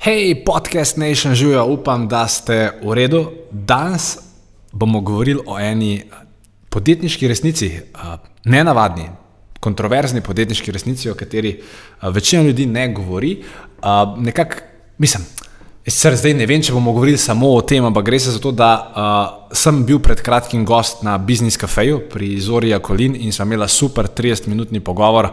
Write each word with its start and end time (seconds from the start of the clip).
Hej, 0.00 0.44
podcast 0.44 0.96
Nation, 0.96 1.34
živijo, 1.34 1.66
upam, 1.66 2.08
da 2.08 2.28
ste 2.28 2.70
v 2.82 2.94
redu. 2.94 3.32
Danes 3.50 4.18
bomo 4.72 5.00
govorili 5.00 5.40
o 5.46 5.58
eni 5.58 6.02
podjetniški 6.68 7.28
resnici, 7.28 7.80
ne 8.44 8.64
navadni, 8.64 9.04
kontroverzni 9.60 10.20
podjetniški 10.20 10.72
resnici, 10.72 11.10
o 11.10 11.14
kateri 11.14 11.60
večina 12.02 12.42
ljudi 12.42 12.66
ne 12.66 12.88
govori. 12.94 13.42
Nekako, 14.16 14.54
mislim, 14.98 15.26
sicer 15.84 16.16
zdaj 16.16 16.34
ne 16.34 16.46
vem, 16.46 16.62
če 16.62 16.72
bomo 16.72 16.94
govorili 16.96 17.18
samo 17.18 17.50
o 17.52 17.60
tem, 17.60 17.84
ampak 17.84 18.04
gre 18.04 18.18
se 18.18 18.32
za 18.32 18.40
to, 18.40 18.52
da 18.56 18.70
sem 19.52 19.84
bil 19.84 20.00
pred 20.00 20.22
kratkim 20.22 20.64
gost 20.64 21.02
na 21.02 21.18
Business 21.18 21.60
Cafeju 21.60 22.06
pri 22.08 22.40
Zorija 22.40 22.78
Kolin 22.78 23.18
in 23.20 23.36
smo 23.36 23.44
imeli 23.44 23.68
super 23.68 24.08
30-minutni 24.08 24.80
pogovor, 24.80 25.28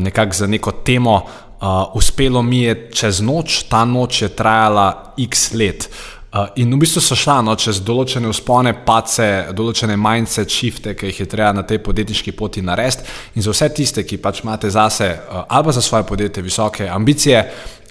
nekako 0.00 0.38
za 0.38 0.46
neko 0.46 0.70
temo. 0.70 1.24
Uh, 1.60 1.96
uspelo 1.96 2.42
mi 2.42 2.62
je 2.62 2.74
čez 2.92 3.20
noč, 3.24 3.62
ta 3.70 3.84
noč 3.84 4.22
je 4.22 4.28
trajala 4.28 5.14
x 5.16 5.52
let. 5.54 5.88
Uh, 6.34 6.50
in 6.58 6.74
v 6.74 6.80
bistvu 6.82 7.00
so 7.00 7.16
šla 7.16 7.38
no, 7.46 7.54
čez 7.54 7.78
določene 7.86 8.26
uspone, 8.28 8.72
pace, 8.84 9.28
določene 9.54 9.94
mindset 9.96 10.50
shifte, 10.50 10.96
ki 10.98 11.12
jih 11.12 11.20
je 11.22 11.28
treba 11.30 11.52
na 11.54 11.62
tej 11.62 11.78
podjetniški 11.86 12.34
poti 12.34 12.62
narediti. 12.62 13.06
In 13.38 13.46
za 13.46 13.54
vse 13.54 13.70
tiste, 13.70 14.02
ki 14.02 14.18
pač 14.18 14.42
imate 14.42 14.70
zase 14.70 15.12
uh, 15.14 15.44
ali 15.48 15.72
za 15.72 15.84
svoje 15.84 16.04
podjetje 16.10 16.42
visoke 16.42 16.88
ambicije, 16.90 17.44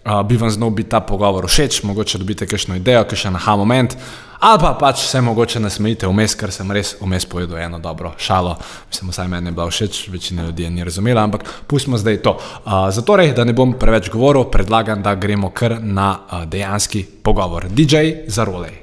uh, 0.05 0.21
bi 0.27 0.38
vam 0.38 0.49
znal 0.49 0.70
biti 0.70 0.89
ta 0.89 0.99
pogovor 0.99 1.48
všeč, 1.48 1.84
mogoče 1.84 2.17
dobite 2.17 2.48
kakšno 2.48 2.75
idejo, 2.75 3.03
kakšen 3.03 3.35
aha 3.35 3.55
moment. 3.55 3.98
Ali 4.43 4.59
pa 4.59 4.73
pač 4.79 5.05
se 5.07 5.21
mogoče 5.21 5.59
nasmejite 5.63 6.07
vmes, 6.07 6.35
ker 6.35 6.52
sem 6.52 6.71
res 6.71 6.98
vmes 7.02 7.26
povedal 7.26 7.62
eno 7.63 7.79
dobro 7.79 8.12
šalo. 8.17 8.57
Mislim, 8.89 9.12
vsaj 9.12 9.27
meni 9.31 9.48
je 9.48 9.55
bila 9.55 9.70
všeč, 9.70 10.07
večina 10.12 10.43
ljudi 10.43 10.63
je 10.63 10.70
ni 10.70 10.84
razumela, 10.84 11.23
ampak 11.23 11.48
pustimo 11.67 11.98
zdaj 11.98 12.17
to. 12.17 12.35
Uh, 12.66 12.89
zato, 12.91 13.17
da 13.17 13.43
ne 13.43 13.53
bom 13.53 13.73
preveč 13.79 14.09
govoril, 14.09 14.43
predlagam, 14.52 15.02
da 15.02 15.16
gremo 15.16 15.49
kar 15.49 15.79
na 15.81 16.20
uh, 16.20 16.43
dejanski 16.43 17.05
pogovor. 17.23 17.70
DJ 17.70 18.27
za 18.27 18.43
rolej. 18.43 18.82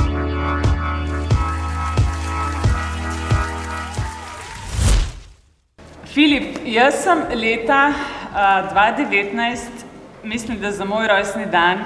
Filip, 6.11 6.57
jaz 6.67 6.95
sem 7.05 7.19
leta 7.39 7.87
uh, 7.87 8.73
2019, 8.75 9.85
mislim, 10.23 10.57
da 10.59 10.71
za 10.71 10.85
moj 10.85 11.07
rojstni 11.07 11.45
dan, 11.45 11.79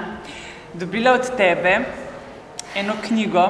dobila 0.74 1.12
od 1.12 1.36
tebe 1.36 1.78
eno 2.74 2.92
knjigo, 3.06 3.44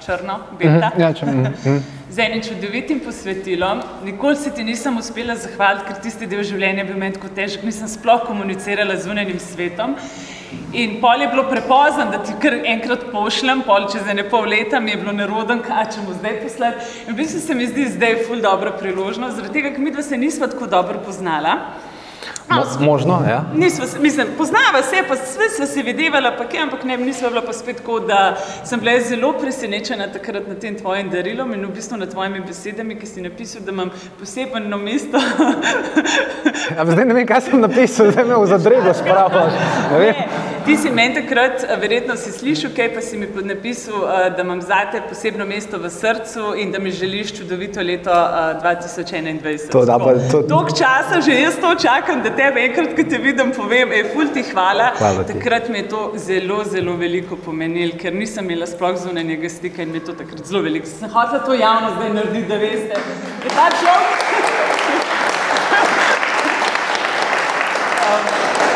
črno, 0.00 0.38
beta, 0.58 0.90
Mhm, 0.90 1.00
ja, 1.00 1.12
če- 1.12 1.26
mhm, 1.26 1.40
mhm. 1.40 1.78
z 2.10 2.18
enim 2.18 2.42
čudovitim 2.42 3.00
posvetilom. 3.00 3.80
Nikoli 4.04 4.36
se 4.36 4.50
ti 4.50 4.64
nisem 4.64 4.96
uspela 4.96 5.36
zahvaliti, 5.36 5.86
ker 5.86 5.96
tisti 5.96 6.26
del 6.26 6.42
življenja 6.42 6.78
je 6.78 6.84
bil 6.84 6.96
meni 6.96 7.14
tako 7.14 7.28
težek, 7.28 7.62
nisem 7.62 7.88
sploh 7.88 8.26
komunicirala 8.26 8.96
z 8.96 9.08
unenim 9.08 9.38
svetom. 9.40 9.96
In 10.72 11.00
pol 11.00 11.20
je 11.20 11.28
bilo 11.28 11.44
prepozno, 11.44 12.10
da 12.10 12.18
ti 12.18 12.32
kar 12.38 12.54
enkrat 12.64 13.06
pošljem, 13.12 13.62
pol 13.62 13.88
čez 13.88 14.08
ene 14.08 14.24
pol 14.24 14.44
leta 14.44 14.80
mi 14.80 14.90
je 14.90 14.96
bilo 14.96 15.12
neroden, 15.12 15.60
kaj 15.60 15.84
če 15.86 16.00
mu 16.00 16.12
zdaj 16.12 16.40
poslati. 16.42 16.76
In 17.06 17.14
v 17.14 17.16
bistvu 17.16 17.40
se 17.40 17.54
mi 17.54 17.66
zdi 17.66 17.88
zdaj 17.88 18.24
ful 18.26 18.40
dobra 18.40 18.70
priložnost, 18.72 19.36
zaradi 19.36 19.52
tega, 19.52 19.70
ker 19.70 19.80
mi 19.80 19.90
dva 19.90 20.02
se 20.02 20.16
nisva 20.16 20.46
tako 20.46 20.66
dobro 20.66 20.98
poznala. 20.98 21.56
Mo 22.48 22.62
možno, 22.80 23.22
ja. 23.28 23.44
Nisva, 23.54 23.86
mislim, 24.00 24.26
poznava 24.38 24.82
se, 24.82 24.96
pa 25.08 25.16
sve 25.16 25.48
sva 25.48 25.66
se 25.66 25.82
videvala, 25.82 26.32
pa 26.38 26.44
kaj, 26.44 26.60
ampak 26.60 26.84
ne, 26.84 26.96
nisva 26.96 27.28
bila 27.30 27.42
pa 27.42 27.52
spet 27.52 27.76
tako, 27.76 28.00
da 28.00 28.36
sem 28.64 28.80
bila 28.80 29.00
zelo 29.00 29.32
presenečena 29.32 30.06
takrat 30.08 30.48
nad 30.48 30.58
tem 30.58 30.78
tvojim 30.78 31.10
darilom 31.10 31.52
in 31.54 31.66
v 31.66 31.70
bistvu 31.70 31.96
nad 31.96 32.10
tvojimi 32.10 32.40
besedami, 32.40 32.94
ki 32.94 33.06
si 33.06 33.22
napisal, 33.22 33.62
da 33.62 33.72
imam 33.72 33.90
posebno 34.20 34.78
mesto. 34.78 35.18
ja 36.76 36.84
zdaj 36.86 37.04
ne 37.04 37.14
vem, 37.14 37.26
kaj 37.26 37.40
sem 37.40 37.60
napisal, 37.60 38.10
zdaj 38.10 38.24
me 38.24 38.36
v 38.36 38.46
zadrego 38.46 38.94
spravljaš. 38.94 39.52
Ti 40.62 40.76
si 40.76 40.90
meni 40.90 41.14
takrat, 41.14 41.64
a 41.66 41.74
verjetno 41.74 42.14
si 42.16 42.30
slišal, 42.30 42.70
kaj 42.70 42.92
pa 42.94 43.00
si 43.00 43.16
mi 43.16 43.26
pod- 43.26 43.46
napisal, 43.46 44.04
a, 44.06 44.28
da 44.30 44.42
imam 44.42 44.60
zate 44.62 45.00
posebno 45.08 45.42
mesto 45.44 45.78
v 45.78 45.90
srcu 45.90 46.52
in 46.56 46.70
da 46.72 46.78
mi 46.78 46.90
želiš 46.90 47.32
čudovito 47.38 47.82
leto 47.82 48.10
a, 48.10 48.54
2021. 48.62 49.70
To 49.70 49.84
da 49.84 49.98
pa- 49.98 50.14
to- 50.30 50.42
Dolg 50.42 50.68
časa 50.70 51.18
že 51.20 51.34
jaz 51.34 51.56
to 51.56 51.74
čakam, 51.74 52.22
da 52.22 52.30
tebe 52.36 52.62
enkrat, 52.66 52.94
ko 52.96 53.04
te 53.10 53.18
vidim, 53.22 53.52
povem, 53.56 53.92
ej, 53.96 54.04
ful 54.14 54.30
ti 54.34 54.42
hvala. 54.50 54.92
Hvala 54.98 55.24
ti. 55.26 55.36
Takrat 55.36 55.68
mi 55.72 55.82
je 55.82 55.88
to 55.92 56.02
zelo, 56.16 56.62
zelo 56.64 56.96
veliko 57.00 57.36
pomenilo, 57.36 57.98
ker 58.00 58.14
nisem 58.14 58.48
imela 58.50 58.66
sploh 58.66 58.96
zunanjega 59.00 59.50
stika 59.50 59.82
in 59.82 59.92
mi 59.92 60.00
je 60.00 60.06
to 60.10 60.16
takrat 60.18 60.44
zelo 60.48 60.62
veliko. 60.64 60.88
Sem 60.90 61.10
hotela 61.12 61.44
to 61.46 61.54
javno 61.54 61.94
zdaj 61.96 62.14
narediti, 62.18 62.48
da 62.48 62.60
veste. 62.62 63.02
Je 63.44 63.54
ta 63.56 63.68
človek. 63.80 64.22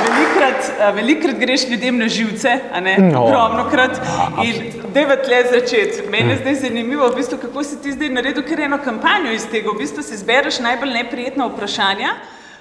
Velikrat, 0.07 0.71
a, 0.81 0.91
velikrat 0.95 1.39
greš 1.39 1.69
ljudem 1.71 1.99
na 1.99 2.09
živce, 2.09 2.53
ne? 2.83 2.97
No. 2.99 3.25
Ogromno 3.25 3.67
krat. 3.71 3.99
In 4.45 4.83
deva 4.95 5.17
tle 5.17 5.43
začeti. 5.51 6.07
Mene 6.11 6.37
je 6.37 6.39
zdaj 6.45 6.55
zanimivo, 6.55 7.09
v 7.11 7.17
bistvu, 7.17 7.39
kako 7.43 7.65
si 7.65 7.81
ti 7.83 7.93
zdaj 7.93 8.13
naredil 8.15 8.45
kar 8.47 8.61
eno 8.69 8.79
kampanjo 8.85 9.33
iz 9.35 9.47
tega. 9.51 9.73
V 9.75 9.81
bistvu 9.83 10.05
si 10.07 10.17
zbereš 10.17 10.61
najbolj 10.65 10.95
neprijetna 11.01 11.49
vprašanja. 11.51 12.15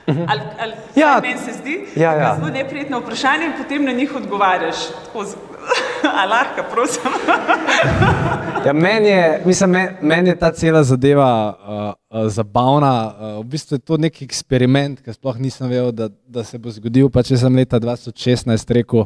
Ali, 0.08 0.42
ali 0.60 0.74
Ja. 0.96 1.20
meni 1.22 1.40
se 1.40 1.54
zdi, 1.54 1.86
Ja, 1.96 2.12
ja. 2.14 2.36
zelo 2.36 2.50
neprijetna 2.50 2.98
vprašanja 2.98 3.46
in 3.46 3.54
potem 3.58 3.86
na 3.86 3.92
njih 3.92 4.16
odgovarjaš. 4.16 4.76
Tako. 5.06 5.26
A 6.16 6.26
lahko, 6.26 6.62
prosim. 6.74 7.12
Ja, 8.66 8.74
meni 8.74 9.08
je, 9.08 9.42
mislim, 9.46 9.70
men, 9.70 9.88
meni 10.02 10.30
je 10.30 10.36
ta 10.36 10.52
cela 10.52 10.84
zadeva 10.84 11.30
uh, 11.50 12.20
uh, 12.20 12.28
zabavna. 12.30 13.14
Uh, 13.20 13.40
v 13.40 13.50
bistvu 13.50 13.76
je 13.76 13.80
to 13.80 13.98
nek 13.98 14.22
eksperiment, 14.22 15.02
ki 15.02 15.14
sploh 15.14 15.38
nisem 15.40 15.70
vedel, 15.70 15.92
da, 15.92 16.10
da 16.28 16.44
se 16.44 16.58
bo 16.58 16.70
zgodil. 16.70 17.10
Pa 17.10 17.24
če 17.24 17.38
sem 17.38 17.56
leta 17.56 17.80
2016 17.80 18.74
rekel, 18.74 19.06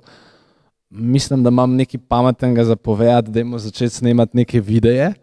mislim, 0.89 1.43
da 1.43 1.49
imam 1.49 1.75
nekaj 1.79 1.99
pametnega 2.09 2.63
za 2.63 2.75
povedati, 2.75 3.31
da 3.31 3.39
imamo 3.39 3.57
začeti 3.59 3.95
snemati 3.95 4.37
neke 4.37 4.59
videe. 4.59 5.13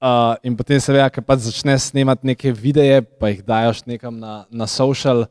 Uh, 0.00 0.32
in 0.42 0.56
potem 0.56 0.80
se 0.80 0.94
ve, 0.96 1.02
ker 1.12 1.20
pač 1.20 1.42
začneš 1.44 1.90
snemati 1.90 2.24
neke 2.24 2.48
videe, 2.56 3.02
pa 3.20 3.28
jih 3.28 3.42
dajoš 3.44 3.82
nekam 3.84 4.14
na, 4.16 4.46
na 4.48 4.64
social. 4.64 5.26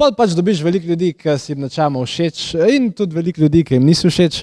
Pa 0.00 0.08
pač 0.16 0.32
dobiš 0.32 0.62
veliko 0.64 0.88
ljudi, 0.88 1.10
ki 1.12 1.34
si 1.36 1.50
jim 1.52 1.60
načeloma 1.60 2.00
všeč, 2.08 2.38
in 2.72 2.86
tudi 2.96 3.18
veliko 3.18 3.42
ljudi, 3.44 3.60
ki 3.68 3.76
jim 3.76 3.84
niso 3.84 4.08
všeč. 4.08 4.38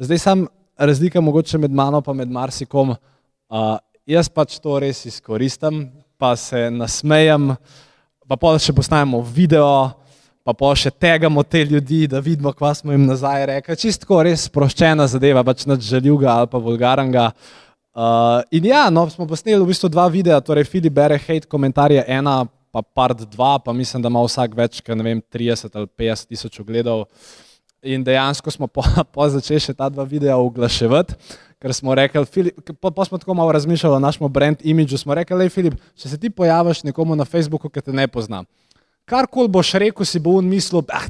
Zdaj 0.00 0.20
sam 0.22 0.46
razlika 0.80 1.20
mogoče 1.20 1.60
med 1.60 1.74
mano 1.76 2.00
in 2.00 2.16
med 2.16 2.32
marsikom. 2.32 2.94
Uh, 2.96 3.76
jaz 4.08 4.32
pač 4.32 4.56
to 4.56 4.78
res 4.80 5.04
izkoristim, 5.04 5.84
pa 6.16 6.32
se 6.32 6.70
nasmejem, 6.72 7.52
pa 8.24 8.40
pa 8.40 8.54
še 8.56 8.72
posnamemo 8.72 9.20
video, 9.20 9.92
pa 10.48 10.56
pa 10.56 10.72
še 10.72 10.88
tegamo 10.88 11.44
te 11.44 11.60
ljudi, 11.60 12.06
da 12.08 12.24
vidimo, 12.24 12.56
kva 12.56 12.72
smo 12.72 12.96
jim 12.96 13.04
nazaj 13.04 13.46
rekli. 13.52 13.76
Čistko 13.84 14.24
res 14.24 14.48
sproščena 14.48 15.04
zadeva, 15.12 15.44
pač 15.44 15.68
nad 15.68 15.84
žaljuga 15.84 16.32
ali 16.38 16.48
pa 16.48 16.56
vulgaranga. 16.56 17.28
Uh, 17.36 17.65
in 18.50 18.68
ja, 18.68 18.90
no, 18.92 19.06
smo 19.10 19.26
posneli 19.28 19.62
v 19.62 19.70
bistvu 19.70 19.88
dva 19.88 20.06
videa, 20.12 20.40
torej 20.44 20.68
Filip 20.68 20.92
bere 20.92 21.16
hate 21.18 21.48
komentarje, 21.48 22.04
ena 22.06 22.44
pa 22.72 22.82
part 22.82 23.22
dva, 23.32 23.56
pa 23.58 23.72
mislim, 23.72 24.02
da 24.04 24.12
ima 24.12 24.20
vsak 24.26 24.56
več, 24.56 24.82
kot 24.84 24.98
ne 24.98 25.06
vem, 25.06 25.22
30 25.32 25.72
ali 25.72 25.88
50 25.88 26.28
tisoč 26.28 26.60
ogledov. 26.60 27.06
In 27.86 28.04
dejansko 28.04 28.52
smo 28.52 28.68
po, 28.68 28.84
po 29.14 29.28
začeli 29.32 29.62
še 29.62 29.76
ta 29.76 29.88
dva 29.88 30.04
videa 30.04 30.36
oglaševati, 30.36 31.16
ker 31.62 31.72
smo 31.72 31.96
rekli, 31.96 32.24
Filip, 32.28 32.60
pa, 32.76 32.92
pa 32.92 33.06
smo 33.08 33.20
tako 33.22 33.36
malo 33.38 33.54
razmišljali 33.56 33.96
o 33.96 34.02
našem 34.02 34.28
brand 34.32 34.60
imidžu, 34.60 35.00
smo 35.00 35.16
rekli, 35.16 35.38
le 35.40 35.48
Filip, 35.52 35.78
če 35.96 36.12
se 36.12 36.20
ti 36.20 36.28
pojaviš 36.28 36.84
nekomu 36.84 37.16
na 37.16 37.24
Facebooku, 37.24 37.72
ki 37.72 37.80
te 37.86 37.96
ne 37.96 38.04
pozna, 38.12 38.42
karkoli 39.08 39.48
boš 39.48 39.72
rekel, 39.80 40.04
si 40.04 40.20
bo 40.20 40.36
on 40.36 40.50
mislil, 40.50 40.84
ah, 40.92 41.08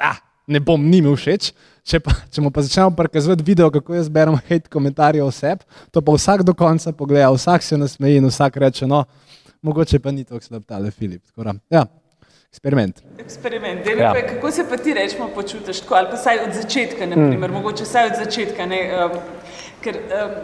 ah, 0.00 0.22
ne 0.46 0.60
bom 0.60 0.82
njim 0.90 1.08
všeč. 1.16 1.52
Če, 1.86 2.00
pa, 2.02 2.10
če 2.34 2.42
mu 2.42 2.50
pa 2.50 2.64
začnemo 2.66 2.90
prikazovati 2.98 3.44
video, 3.46 3.68
kako 3.70 3.94
jaz 3.94 4.08
berem 4.10 4.34
hate 4.48 4.66
komentarje 4.72 5.22
oseb, 5.22 5.60
to 5.94 6.02
pa 6.02 6.16
vsak 6.16 6.42
do 6.42 6.54
konca 6.58 6.90
pogleda, 6.90 7.28
vsak 7.30 7.62
se 7.62 7.78
nasmeji 7.78 8.18
in 8.18 8.26
vsak 8.26 8.58
reče, 8.64 8.88
no, 8.90 9.04
mogoče 9.62 10.00
pa 10.02 10.10
ni 10.10 10.24
tako 10.26 10.42
slab 10.42 10.64
tale 10.66 10.90
Filip. 10.90 11.22
Tako 11.30 11.46
da, 11.46 11.54
Ja, 11.70 11.84
eksperiment. 12.50 13.04
Eksperiment. 13.22 13.86
Ja. 13.86 14.10
Ja. 14.10 14.26
Kako 14.32 14.50
se 14.50 14.66
pa 14.68 14.80
ti 14.82 14.94
rečemo 14.98 15.28
počutiš 15.34 15.84
tako, 15.84 15.94
ali 16.00 16.10
pa 16.10 16.18
saj 16.18 16.42
od 16.48 16.58
začetka, 16.58 17.06
naprimer, 17.06 17.50
mm. 17.50 17.54
mogoče 17.54 17.86
saj 17.86 18.10
od 18.10 18.18
začetka. 18.24 18.66
Ne, 18.66 18.80
um, 19.04 19.20
ker 19.84 20.00
um, 20.02 20.34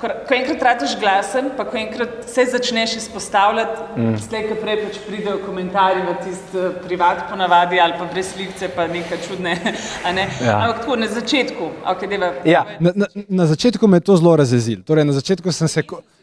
ko, 0.00 0.34
enkrat 0.34 0.62
rečeš 0.62 0.94
glasen, 1.00 1.50
pa 1.56 1.64
ko 1.68 1.78
enkrat 1.78 2.24
se 2.30 2.44
začneš 2.52 2.96
izpostavljati, 3.02 3.86
mm. 3.96 4.18
slej, 4.24 4.44
ko 4.48 4.58
prej 4.62 4.78
pač 4.84 4.98
pridejo 5.06 5.38
komentarji 5.46 6.04
v 6.06 6.14
tisti 6.24 6.60
uh, 6.60 6.76
privat 6.84 7.24
ponavadi 7.30 7.80
ali 7.82 7.98
pa 7.98 8.06
brez 8.10 8.32
slivce, 8.34 8.70
pa 8.74 8.88
nekaj 8.90 9.24
čudne. 9.28 9.56
Ne? 10.08 10.24
Ja. 10.40 10.54
Ampak 10.64 10.78
tako 10.80 10.96
na 10.96 11.06
začetku, 11.10 11.66
okay, 11.84 12.08
deva, 12.08 12.30
ja. 12.48 12.62
na, 12.80 12.92
na, 12.96 13.06
na 13.28 13.44
začetku 13.46 13.86
me 13.86 13.98
je 14.00 14.06
to 14.08 14.16
zelo 14.16 14.32
razjezil. 14.40 14.80
Torej, 14.86 15.04
na 15.04 15.12
začetku 15.12 15.52
sem 15.52 15.68
se, 15.68 15.82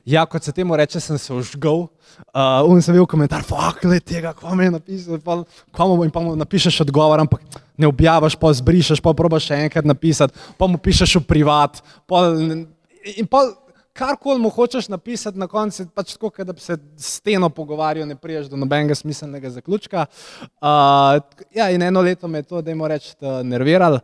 ja, 0.09 0.23
kot 0.25 0.43
se 0.43 0.51
temu 0.51 0.75
reče, 0.75 0.99
sem 0.99 1.19
se 1.21 1.33
užgal. 1.33 1.85
Uh, 2.33 2.65
in 2.73 2.81
sem 2.81 2.95
videl 2.95 3.05
komentar, 3.09 3.43
fuck, 3.45 3.83
le 3.85 3.99
tega, 3.99 4.33
kva 4.33 4.55
mi 4.57 4.65
je 4.65 4.73
napisal, 4.77 5.19
pa, 5.21 5.37
kva 5.75 5.87
mu, 5.91 5.99
in 6.07 6.11
pa 6.11 6.23
mu 6.23 6.33
napišeš 6.39 6.81
odgovor, 6.87 7.21
ampak 7.21 7.43
ne 7.77 7.91
objaviš, 7.91 8.39
pa 8.39 8.53
zbrišeš, 8.55 9.03
pa 9.03 9.13
probaš 9.13 9.51
še 9.51 9.59
enkrat 9.67 9.85
napisati, 9.85 10.33
pa 10.57 10.69
mu 10.71 10.81
pišeš 10.81 11.19
v 11.19 11.23
privat. 11.29 11.83
Pa, 12.09 12.25
in 13.13 13.29
pa 13.29 13.45
karkoli 13.95 14.39
mu 14.39 14.49
hočeš 14.49 14.89
napisati 14.91 15.39
na 15.39 15.47
koncu, 15.47 15.87
pač 15.95 16.13
tako, 16.13 16.43
da 16.43 16.53
bi 16.53 16.59
se 16.59 16.77
steno 16.97 17.49
pogovarjal, 17.49 18.07
ne 18.07 18.15
priješ 18.15 18.49
do 18.51 18.59
nobenega 18.59 18.95
smiselnega 18.95 19.49
zaključka. 19.49 20.05
Uh, 20.41 21.21
ja, 21.55 21.69
in 21.71 21.81
eno 21.81 22.01
leto 22.01 22.27
me 22.27 22.43
je 22.43 22.49
to, 22.51 22.61
da 22.61 22.71
jim 22.71 22.85
rečem, 22.85 23.47
nerviralo. 23.47 23.99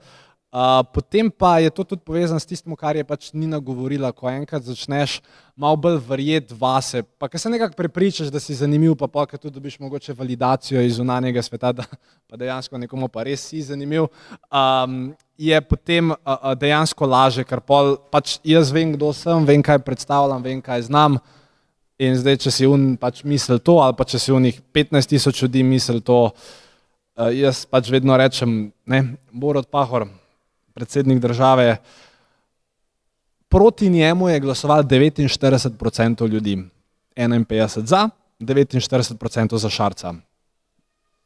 Uh, 0.51 0.83
potem 0.83 1.31
pa 1.31 1.63
je 1.63 1.69
to 1.71 1.83
tudi 1.87 2.03
povezano 2.03 2.35
s 2.35 2.43
tistim, 2.43 2.75
kar 2.75 2.91
je 2.99 3.05
pač 3.07 3.29
Nina 3.31 3.55
govorila, 3.55 4.09
ko 4.11 4.27
enkrat 4.27 4.65
začneš 4.67 5.21
malo 5.55 5.79
bolj 5.79 5.95
verjeti 6.03 6.51
vase, 6.59 7.05
pa 7.15 7.29
ki 7.31 7.39
se 7.39 7.47
nekako 7.49 7.77
prepričaš, 7.79 8.27
da 8.27 8.35
si 8.35 8.57
zanimiv, 8.59 8.97
pa 8.99 9.07
pa 9.07 9.23
tudi 9.31 9.53
dobiš 9.55 9.79
mogoče 9.79 10.11
validacijo 10.11 10.83
iz 10.83 10.99
zunanjega 10.99 11.39
sveta, 11.39 11.71
da 11.71 11.87
pa 12.27 12.35
dejansko 12.35 12.75
nekomu 12.83 13.07
pa 13.07 13.23
res 13.23 13.47
si 13.47 13.63
zanimiv, 13.63 14.11
um, 14.51 15.15
je 15.39 15.61
potem 15.61 16.11
uh, 16.11 16.51
dejansko 16.59 17.07
laže, 17.07 17.47
ker 17.47 17.63
pol, 17.63 17.95
pač 18.11 18.35
jaz 18.43 18.75
vem, 18.75 18.91
kdo 18.99 19.15
sem, 19.15 19.47
vem, 19.47 19.63
kaj 19.63 19.79
predstavljam, 19.87 20.43
vem, 20.43 20.59
kaj 20.59 20.89
znam. 20.91 21.15
In 21.95 22.19
zdaj, 22.19 22.41
če 22.43 22.51
si 22.51 22.67
un 22.67 22.97
pač 22.99 23.23
misel 23.23 23.63
to, 23.63 23.79
ali 23.79 23.95
pa 23.95 24.03
če 24.03 24.19
si 24.19 24.35
unih 24.35 24.59
15 24.75 25.15
tisoč 25.15 25.45
ljudi 25.45 25.63
misel 25.63 26.03
to, 26.03 26.25
uh, 26.27 27.31
jaz 27.31 27.63
pač 27.63 27.87
vedno 27.87 28.19
rečem, 28.19 28.73
ne, 28.83 29.05
Borod 29.31 29.71
Pahor 29.71 30.11
predsednik 30.73 31.19
države, 31.19 31.77
proti 33.49 33.89
njemu 33.89 34.29
je 34.29 34.39
glasovalo 34.39 34.83
49% 34.83 36.27
ljudi, 36.27 36.63
51% 37.15 37.85
za, 37.85 38.09
49% 38.39 39.57
za 39.57 39.69
Šarca. 39.69 40.13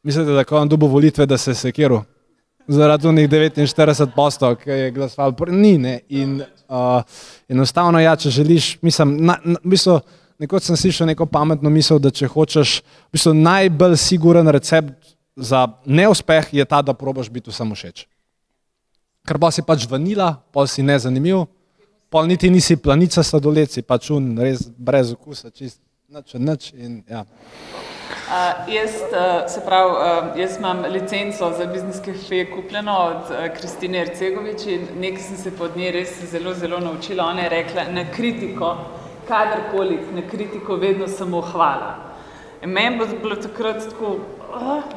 Mislite, 0.02 0.30
da 0.30 0.44
ko 0.44 0.58
on 0.58 0.68
dobo 0.68 0.86
volitve, 0.86 1.26
da 1.26 1.38
se 1.38 1.50
je 1.50 1.54
sekiral? 1.54 2.02
Zaradi 2.68 3.28
teh 3.28 3.52
49 3.62 4.10
postov, 4.14 4.56
ki 4.56 4.70
je 4.70 4.90
glasoval, 4.90 5.34
ni 5.48 5.78
ne. 5.78 6.00
In 6.08 6.42
uh, 6.42 7.02
enostavno, 7.48 8.00
ja, 8.00 8.16
če 8.16 8.30
želiš, 8.30 8.82
mislim, 8.82 9.16
na, 9.26 9.38
na, 9.44 9.58
mislim, 9.62 10.00
nekoč 10.38 10.62
sem 10.62 10.76
slišal 10.76 11.06
neko 11.06 11.26
pametno 11.26 11.70
misel, 11.70 11.98
da 11.98 12.10
če 12.10 12.26
hočeš, 12.26 12.80
mislim, 13.12 13.42
najbolj 13.42 13.96
siguren 13.96 14.48
recept 14.48 15.14
za 15.36 15.68
neuspeh 15.86 16.54
je 16.54 16.64
ta, 16.64 16.82
da 16.82 16.94
probaš 16.94 17.30
biti 17.30 17.50
vsem 17.50 17.74
všeč 17.74 18.06
ker 19.26 19.38
pa 19.42 19.50
si 19.50 19.62
pač 19.66 19.86
vanila, 19.90 20.36
pa 20.52 20.66
si 20.70 20.82
nezanimiv, 20.86 21.46
pa 22.10 22.22
niti 22.26 22.50
nisi 22.50 22.76
planica 22.76 23.22
sladoled, 23.26 23.70
si 23.70 23.82
pač 23.82 24.10
un, 24.14 24.36
res 24.38 24.68
brez 24.78 25.12
okusa, 25.16 25.50
čist 25.50 25.80
nič, 26.08 26.36
nič 26.38 26.72
in 26.78 27.00
ja. 27.10 27.24
Uh, 28.26 28.66
jaz, 28.70 28.94
uh, 29.10 29.46
se 29.50 29.60
pravi, 29.66 29.90
uh, 29.90 30.38
jaz 30.38 30.56
imam 30.58 30.84
licenco 30.90 31.50
za 31.58 31.66
biznis 31.66 31.98
kafe 32.02 32.44
kupljeno 32.50 32.94
od 32.94 33.30
uh, 33.30 33.46
Kristine 33.54 34.00
Ercegovič 34.02 34.66
in 34.66 34.86
nekaj 35.02 35.22
sem 35.22 35.36
se 35.36 35.50
pod 35.50 35.76
njej 35.76 35.92
res 35.94 36.14
zelo, 36.30 36.54
zelo 36.54 36.80
naučila. 36.80 37.26
Ona 37.26 37.46
je 37.46 37.48
rekla, 37.48 37.84
na 37.90 38.04
kritiko, 38.10 38.72
kadarkoli, 39.28 39.98
na 40.14 40.22
kritiko 40.30 40.76
vedno 40.76 41.08
samo 41.08 41.40
hvala. 41.40 41.94
Meni 42.66 42.98
bo 42.98 43.06
bilo 43.22 43.36
takrat 43.36 43.82
tako, 43.90 44.16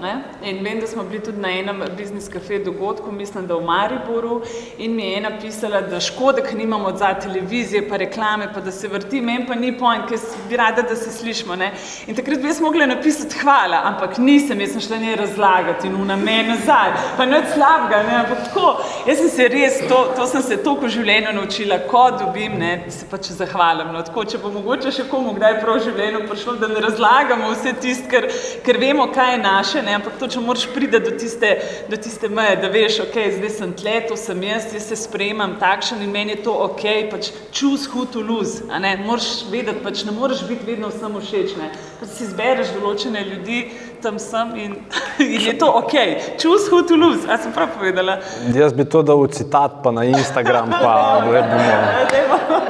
Ne? 0.01 0.23
In 0.43 0.63
vem, 0.63 0.79
da 0.79 0.87
smo 0.87 1.03
bili 1.03 1.23
tudi 1.23 1.41
na 1.41 1.49
enem 1.51 1.83
biznis 1.97 2.29
kafe 2.29 2.59
dogodku, 2.59 3.11
mislim, 3.11 3.47
da 3.47 3.55
v 3.55 3.65
Mariboru, 3.65 4.41
in 4.77 4.95
mi 4.95 5.03
je 5.03 5.17
ena 5.17 5.31
pisala, 5.41 5.81
da 5.81 5.99
škoda, 5.99 6.41
ker 6.41 6.57
nimamo 6.57 6.91
za 6.97 7.13
televizije, 7.13 7.89
pa 7.89 7.97
reklame, 7.97 8.47
pa 8.53 8.61
da 8.61 8.71
se 8.71 8.87
vrti, 8.87 9.21
meni 9.21 9.45
pa 9.47 9.55
ni 9.55 9.71
pojem, 9.77 10.05
ker 10.07 10.19
bi 10.49 10.57
rada, 10.57 10.81
da 10.81 10.95
se 10.95 11.11
slišimo. 11.11 11.55
Ne? 11.55 11.71
In 12.07 12.15
takrat 12.15 12.39
bi 12.39 12.47
jaz 12.47 12.61
mogla 12.61 12.85
napisati 12.85 13.39
hvala, 13.41 13.81
ampak 13.91 14.17
nisem, 14.17 14.61
jaz 14.61 14.71
sem 14.71 14.81
šla 14.87 14.99
ne 14.99 15.15
razlagati 15.15 15.87
in 15.87 15.95
v 15.95 16.05
namen 16.05 16.53
nazaj, 16.53 16.93
pa 17.17 17.25
nič 17.25 17.51
slabega, 17.53 18.03
ne? 18.07 18.15
ampak 18.23 18.45
tako. 18.47 18.75
Jaz 19.07 19.17
sem 19.23 19.29
se 19.29 19.47
res, 19.47 19.81
to, 19.89 19.99
to 20.15 20.27
sem 20.27 20.41
se 20.43 20.59
toliko 20.63 20.87
v 20.87 20.93
življenju 20.95 21.35
naučila, 21.35 21.81
ko 21.89 22.05
dobim, 22.19 22.57
ne, 22.59 22.71
se 22.93 23.07
pač 23.09 23.31
zahvalim. 23.35 23.91
No? 23.93 24.03
Tako, 24.07 24.25
če 24.29 24.41
bo 24.41 24.53
mogoče 24.55 24.93
še 24.95 25.07
komu 25.11 25.35
kdaj 25.37 25.59
prav 25.63 25.79
v 25.79 25.85
življenju 25.89 26.25
prišlo, 26.29 26.55
da 26.61 26.71
ne 26.71 26.83
razlagamo 26.83 27.51
vse 27.53 27.75
tist, 27.81 28.07
ker, 28.11 28.29
ker 28.65 28.79
vemo, 28.81 29.09
kaj 29.13 29.33
je 29.35 29.41
naše, 29.49 29.81
ne? 29.81 29.95
ampak 29.97 30.17
to, 30.19 30.29
če 30.31 30.43
moraš 30.43 30.67
priti 30.73 30.99
do 30.99 31.13
tiste, 31.17 31.49
do 31.89 31.97
tiste 31.97 32.29
meje, 32.29 32.57
da 32.61 32.69
veš, 32.73 32.99
ok, 33.07 33.17
zdaj 33.37 33.53
sem 33.57 33.73
tle, 33.81 33.95
to 34.09 34.17
sem 34.19 34.43
jaz, 34.45 34.69
jaz 34.73 34.89
se 34.91 34.97
sprejemam 35.03 35.57
takšen 35.61 36.03
in 36.05 36.13
meni 36.13 36.35
je 36.35 36.43
to 36.47 36.55
ok, 36.67 36.85
pač 37.11 37.31
who 37.61 38.05
to 38.13 38.21
lose, 38.21 38.63
a 38.69 38.79
ne, 38.79 38.95
moraš 39.05 39.45
vedeti, 39.51 39.83
pač 39.83 40.05
ne 40.05 40.15
moreš 40.15 40.45
biti 40.47 40.65
vedno 40.69 40.91
samo 40.91 41.21
všeč, 41.23 41.55
ne, 41.57 41.71
pač 41.99 42.15
si 42.17 42.27
izbereš 42.29 42.73
določene 42.77 43.25
ljudi, 43.25 43.59
tam 44.01 44.19
sem 44.19 44.55
in, 44.55 44.75
in 45.19 45.41
je 45.47 45.53
to 45.57 45.67
ok, 45.67 45.93
choose 46.37 46.71
who 46.71 46.83
to 46.87 46.95
lose, 46.95 47.27
a 47.29 47.37
sem 47.37 47.51
prav 47.51 47.69
povedala. 47.77 48.19
Jaz 48.55 48.73
bi 48.73 48.85
to 48.85 49.03
dal 49.03 49.21
v 49.23 49.29
citat 49.33 49.83
pa 49.83 49.91
na 49.91 50.03
Instagram, 50.03 50.71
pa 50.71 50.93
vedno 51.33 51.55
moram. 51.57 52.69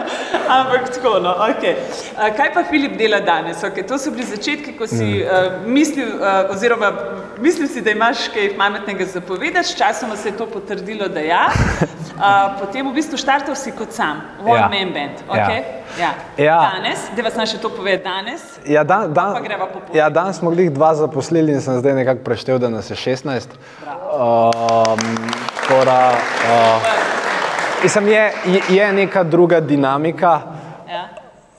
Ampak 0.49 0.89
tako, 0.89 1.19
no, 1.21 1.29
ok. 1.45 1.63
Kaj 2.37 2.49
pa 2.53 2.63
Filip 2.65 2.97
dela 2.97 3.19
danes? 3.21 3.61
Okay, 3.63 3.85
to 3.85 3.99
so 4.01 4.09
bili 4.09 4.25
začetki, 4.25 4.73
ko 4.73 4.89
si 4.89 5.21
mm. 5.21 5.29
uh, 5.29 5.67
mislil, 5.69 6.17
uh, 6.17 6.49
oziroma 6.49 6.89
mislil 7.37 7.69
si, 7.69 7.85
da 7.85 7.93
imaš 7.93 8.27
kaj 8.33 8.55
pametnega 8.57 9.05
zapovedati, 9.05 9.69
sčasoma 9.69 10.17
se 10.17 10.33
je 10.33 10.37
to 10.37 10.49
potrdilo, 10.49 11.07
da 11.07 11.21
ja. 11.21 11.45
Uh, 12.19 12.59
potem 12.59 12.83
v 12.83 12.91
bistvu 12.91 13.15
štartal 13.15 13.55
si 13.55 13.71
kot 13.71 13.95
sam, 13.95 14.19
one 14.43 14.59
ja. 14.59 14.67
man 14.67 14.89
band. 14.91 15.21
Okay? 15.23 15.61
Ja. 15.63 15.79
Ja. 15.95 16.11
Ja. 16.35 16.57
Danes, 16.75 17.05
da 17.15 17.23
vas 17.23 17.37
naj 17.39 17.47
še 17.53 17.59
to 17.63 17.71
pove 17.71 17.93
danes. 18.03 18.43
Ja, 18.67 18.83
dan, 18.83 19.13
dan, 19.15 19.39
ja, 19.95 20.09
danes 20.11 20.41
smo 20.41 20.51
jih 20.51 20.67
dva 20.75 20.91
zaposlili 21.19 21.51
in 21.51 21.61
sem 21.61 21.79
zdaj 21.79 21.93
nekako 21.93 22.23
preštel, 22.23 22.59
da 22.59 22.69
nas 22.69 22.89
je 22.89 22.95
16. 22.95 23.47
Um, 23.83 24.99
tora, 25.67 26.11
uh, 26.11 26.81
Mislim, 27.83 28.07
je, 28.07 28.31
je 28.69 28.93
neka 28.93 29.23
druga 29.23 29.59
dinamika. 29.59 30.41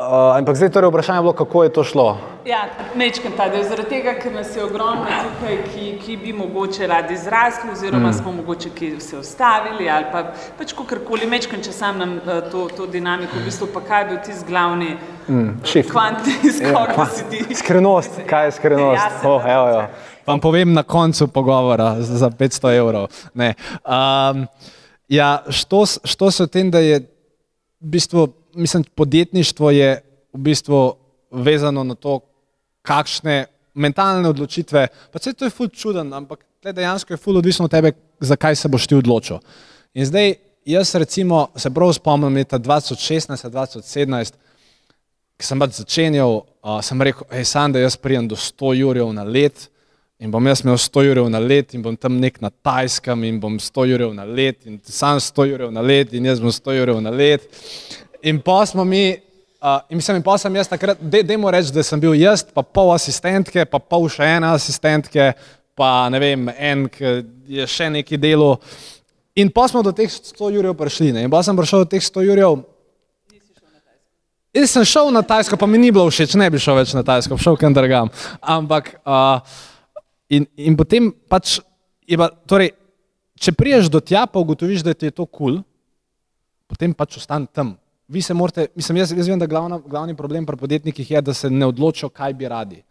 Ja. 0.01 0.07
Uh, 0.07 0.37
ampak 0.37 0.57
zdaj 0.57 0.71
torej 0.73 0.89
vprašanje 0.89 1.19
je 1.19 1.23
bilo, 1.23 1.33
kako 1.33 1.63
je 1.65 1.73
to 1.73 1.85
šlo. 1.85 2.19
Ja, 2.45 2.65
mečkam 2.97 3.33
ta 3.37 3.51
del, 3.53 3.67
zaradi 3.69 3.89
tega, 3.89 4.15
ker 4.17 4.33
nas 4.33 4.57
je 4.57 4.65
ogromno 4.65 5.05
tukaj, 5.05 5.59
ki, 5.75 5.89
ki 6.01 6.17
bi 6.17 6.33
mogoče 6.33 6.87
radi 6.87 7.17
zrasli, 7.17 7.69
oziroma 7.73 8.09
mm. 8.09 8.13
smo 8.13 8.33
mogoče 8.33 8.71
ki 8.75 9.01
se 9.01 9.19
ustavili, 9.19 9.91
ali 9.91 10.09
pa 10.13 10.33
pač 10.59 10.73
kakorkoli, 10.73 11.29
mečkam, 11.29 11.61
če 11.61 11.73
sam 11.73 12.01
nam 12.01 12.17
uh, 12.17 12.41
to, 12.51 12.69
to 12.77 12.87
dinamiko, 12.87 13.37
v 13.37 13.45
bistvu 13.45 13.69
pa 13.75 13.85
kaj 13.85 14.03
je 14.03 14.09
bil 14.09 14.19
tisti 14.25 14.49
glavni 14.49 14.97
mm. 15.29 15.85
kvant, 15.93 16.33
iz 16.49 16.63
ja, 16.65 16.73
koga 16.73 17.07
si 17.13 17.29
ti. 17.31 17.45
Skrenost, 17.61 18.23
kaj 18.27 18.49
je 18.49 18.57
skrenost? 18.57 19.05
Ja, 19.05 19.29
oh, 19.29 19.45
evo, 19.45 19.69
evo. 19.69 19.87
Vam 20.27 20.41
povem 20.41 20.73
na 20.73 20.83
koncu 20.83 21.29
pogovora 21.29 21.95
za 22.01 22.31
500 22.31 22.77
evrov. 22.77 23.09
Um, 23.37 24.47
Ja, 25.11 25.43
što, 25.49 25.85
što 26.05 26.31
se 26.31 26.45
v 26.45 26.47
tem, 26.47 26.71
da 26.71 26.79
je 26.79 27.01
v 27.81 27.87
bistvu, 27.91 28.29
mislim, 28.55 28.85
podjetništvo 28.95 29.71
je 29.71 30.03
v 30.33 30.39
bistvu 30.39 30.95
vezano 31.31 31.85
na 31.85 31.95
to, 31.95 32.21
kakšne 32.83 33.47
mentalne 33.75 34.29
odločitve, 34.29 34.87
pa 35.13 35.19
vse 35.19 35.33
to 35.33 35.45
je 35.45 35.55
ful 35.55 35.69
čuden, 35.69 36.13
ampak 36.13 36.45
dejansko 36.65 37.13
je 37.13 37.21
ful 37.21 37.37
odvisno 37.37 37.65
od 37.65 37.71
tebe, 37.71 37.93
zakaj 38.21 38.57
se 38.57 38.69
boš 38.69 38.87
ti 38.87 38.95
odločil. 38.95 39.39
In 39.95 40.07
zdaj, 40.07 40.35
jaz 40.65 40.95
recimo 40.95 41.49
se 41.57 41.71
prav 41.71 41.93
spomnim 41.93 42.35
leta 42.35 42.59
2016-2017, 42.59 44.33
ki 45.37 45.47
sem 45.47 45.61
pač 45.61 45.77
začenjal, 45.81 46.41
uh, 46.41 46.81
sem 46.85 47.03
rekel, 47.03 47.27
hej, 47.33 47.45
sam, 47.45 47.73
da 47.73 47.81
jaz 47.81 47.97
prijem 47.97 48.29
do 48.29 48.37
100 48.37 48.75
jurjev 48.81 49.13
na 49.13 49.25
let, 49.25 49.71
in 50.21 50.31
bom 50.31 50.47
jaz 50.47 50.61
imel 50.61 50.77
100 50.77 51.07
ur 51.11 51.31
na 51.33 51.41
let 51.41 51.75
in 51.75 51.83
bom 51.83 51.97
tam 51.97 52.19
nek 52.21 52.41
na 52.45 52.51
tajskem 52.51 53.25
in 53.25 53.41
bom 53.41 53.57
100 53.59 53.87
ur 53.97 54.03
na 54.15 54.25
let 54.25 54.67
in 54.69 54.77
sam 54.85 55.21
100 55.21 55.47
ur 55.55 55.71
na 55.73 55.81
let 55.81 56.13
in 56.13 56.29
jaz 56.29 56.43
bom 56.45 56.53
100 56.53 56.77
ur 56.83 57.01
na 57.01 57.11
let. 57.11 57.47
In 58.23 58.41
pa 58.45 58.61
smo 58.67 58.85
mi, 58.85 59.15
uh, 59.63 59.81
in 59.89 60.01
mislim, 60.01 60.21
in 60.21 60.25
pa 60.25 60.37
sem 60.39 60.57
jaz 60.57 60.69
takrat, 60.69 61.01
dajmo 61.01 61.51
reči, 61.51 61.73
da 61.73 61.85
sem 61.87 62.01
bil 62.01 62.15
jaz, 62.19 62.45
pa 62.45 62.63
pol 62.63 62.93
asistentke, 62.95 63.65
pa 63.65 63.79
pol 63.79 64.09
še 64.13 64.29
ene 64.37 64.51
asistentke, 64.53 65.33
pa 65.79 66.09
ne 66.13 66.21
vem, 66.21 66.51
en, 66.59 66.85
ki 66.93 67.15
je 67.61 67.69
še 67.71 67.89
neki 67.91 68.19
delo. 68.21 68.57
In 69.41 69.49
pa 69.55 69.69
smo 69.71 69.83
do 69.87 69.95
teh 69.97 70.11
100 70.11 70.51
ur 70.59 70.75
prišli. 70.77 71.15
Ne? 71.17 71.25
In 71.25 71.33
pa 71.33 71.41
sem 71.47 71.57
prišel 71.57 71.87
do 71.87 71.91
teh 71.95 72.05
100 72.05 72.27
ur. 72.29 72.45
Jaz 74.51 74.73
sem 74.75 74.85
šel 74.85 75.13
na 75.15 75.23
Tajsko, 75.23 75.55
pa 75.57 75.67
mi 75.71 75.79
ni 75.79 75.93
bilo 75.95 76.11
všeč, 76.11 76.35
ne 76.35 76.49
bi 76.51 76.59
šel 76.59 76.81
več 76.81 76.93
na 76.97 77.05
Tajsko, 77.07 77.39
šel 77.39 77.57
kam 77.57 77.75
drugam. 77.77 78.11
Ampak 78.43 78.97
uh, 79.07 79.39
In, 80.31 80.47
in 80.55 80.79
potem 80.79 81.11
pač, 81.11 81.59
pa, 82.15 82.31
torej, 82.47 82.71
če 83.35 83.55
priješ 83.59 83.91
do 83.91 83.99
tja, 83.99 84.29
pa 84.31 84.39
ugotoviš, 84.39 84.85
da 84.87 84.95
ti 84.95 85.11
je 85.11 85.17
to 85.17 85.27
kul, 85.27 85.59
cool, 85.59 85.63
potem 86.71 86.95
pač 86.95 87.19
ostani 87.19 87.51
tam. 87.51 87.75
Vi 88.11 88.23
se 88.23 88.35
morate, 88.35 88.67
mislim, 88.75 88.97
jaz, 88.97 89.13
jaz 89.17 89.29
vem, 89.29 89.39
da 89.39 89.47
glavna, 89.47 89.79
glavni 89.87 90.17
problem 90.17 90.47
pri 90.47 90.57
podjetnikih 90.57 91.11
je, 91.11 91.21
da 91.23 91.35
se 91.35 91.51
ne 91.51 91.67
odločijo, 91.67 92.09
kaj 92.09 92.35
bi 92.35 92.49
radi. 92.49 92.83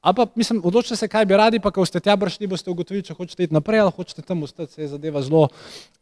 Ali 0.00 0.14
pa, 0.14 0.26
mislim, 0.34 0.60
odločite 0.64 0.96
se, 0.96 1.08
kaj 1.08 1.26
bi 1.26 1.36
radi, 1.36 1.60
pa 1.62 1.70
ko 1.70 1.84
ste 1.86 2.00
tja 2.00 2.16
prišli, 2.18 2.46
boste 2.50 2.70
ugotovili, 2.70 3.04
če 3.06 3.14
hočete 3.14 3.46
iti 3.46 3.54
naprej 3.54 3.84
ali 3.84 3.92
hočete 3.96 4.22
tam 4.26 4.42
ostati, 4.42 4.72
se 4.72 4.82
je 4.82 4.88
zadeva 4.94 5.22
zelo 5.22 5.48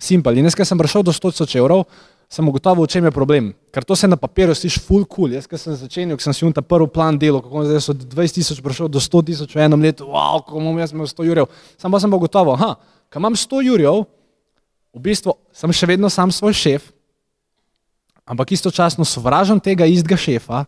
simpel. 0.01 0.39
In 0.41 0.49
jaz, 0.49 0.57
ker 0.57 0.69
sem 0.69 0.81
prišel 0.81 1.05
do 1.05 1.13
100 1.13 1.33
tisoč 1.35 1.57
evrov, 1.61 1.85
sem 2.33 2.49
ugotovil, 2.49 2.85
v 2.85 2.93
čem 2.93 3.09
je 3.09 3.13
problem. 3.13 3.51
Ker 3.73 3.85
to 3.85 3.97
se 3.97 4.09
na 4.09 4.17
papirju 4.17 4.55
sliši 4.57 4.81
full 4.85 5.05
cool. 5.05 5.35
Jaz, 5.37 5.49
ker 5.49 5.61
sem 5.61 5.77
začenjal, 5.77 6.17
ker 6.17 6.29
sem 6.29 6.37
si 6.37 6.47
unta 6.49 6.65
prvi 6.65 6.89
plan 6.93 7.19
delal, 7.21 7.43
kako 7.45 7.67
zdaj 7.69 7.85
so 7.85 7.97
20 7.97 8.41
tisoč 8.41 8.63
prišel 8.65 8.89
do 8.89 9.03
100 9.05 9.25
tisoč 9.33 9.57
v 9.57 9.67
enem 9.67 9.85
letu, 9.89 10.09
wow, 10.09 10.41
kako 10.45 10.65
bom 10.65 10.81
jaz 10.81 10.97
imel 10.97 11.09
100 11.11 11.29
jurjev. 11.29 11.53
Sam 11.81 11.93
pa 11.93 12.01
sem 12.01 12.17
ugotovil, 12.17 12.57
ha, 12.61 12.71
ko 13.13 13.21
imam 13.21 13.37
100 13.37 13.65
jurjev, 13.69 14.05
v 14.97 15.05
bistvu 15.11 15.37
sem 15.53 15.77
še 15.77 15.91
vedno 15.93 16.09
sam 16.09 16.33
svoj 16.33 16.57
šef, 16.57 16.89
ampak 18.31 18.53
istočasno 18.55 19.05
sovražam 19.05 19.61
tega 19.61 19.89
istega 19.91 20.17
šefa. 20.17 20.65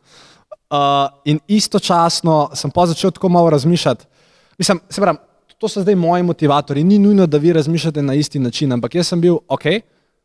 Uh, 0.72 1.12
in 1.28 1.38
istočasno 1.52 2.50
sem 2.56 2.72
pa 2.72 2.86
začel 2.88 3.12
tako 3.12 3.28
malo 3.28 3.50
razmišljati. 3.52 4.06
Mislim, 4.58 4.80
se 4.90 5.00
pravi, 5.00 5.18
to 5.62 5.68
so 5.68 5.82
zdaj 5.84 5.94
moji 5.94 6.24
motivatori. 6.26 6.82
Ni 6.84 6.98
nujno, 6.98 7.26
da 7.26 7.38
vi 7.38 7.52
razmišljate 7.52 8.02
na 8.02 8.14
isti 8.14 8.38
način, 8.38 8.72
ampak 8.72 8.94
jaz 8.94 9.12
sem 9.12 9.20
bil, 9.20 9.38
ok, 9.48 9.68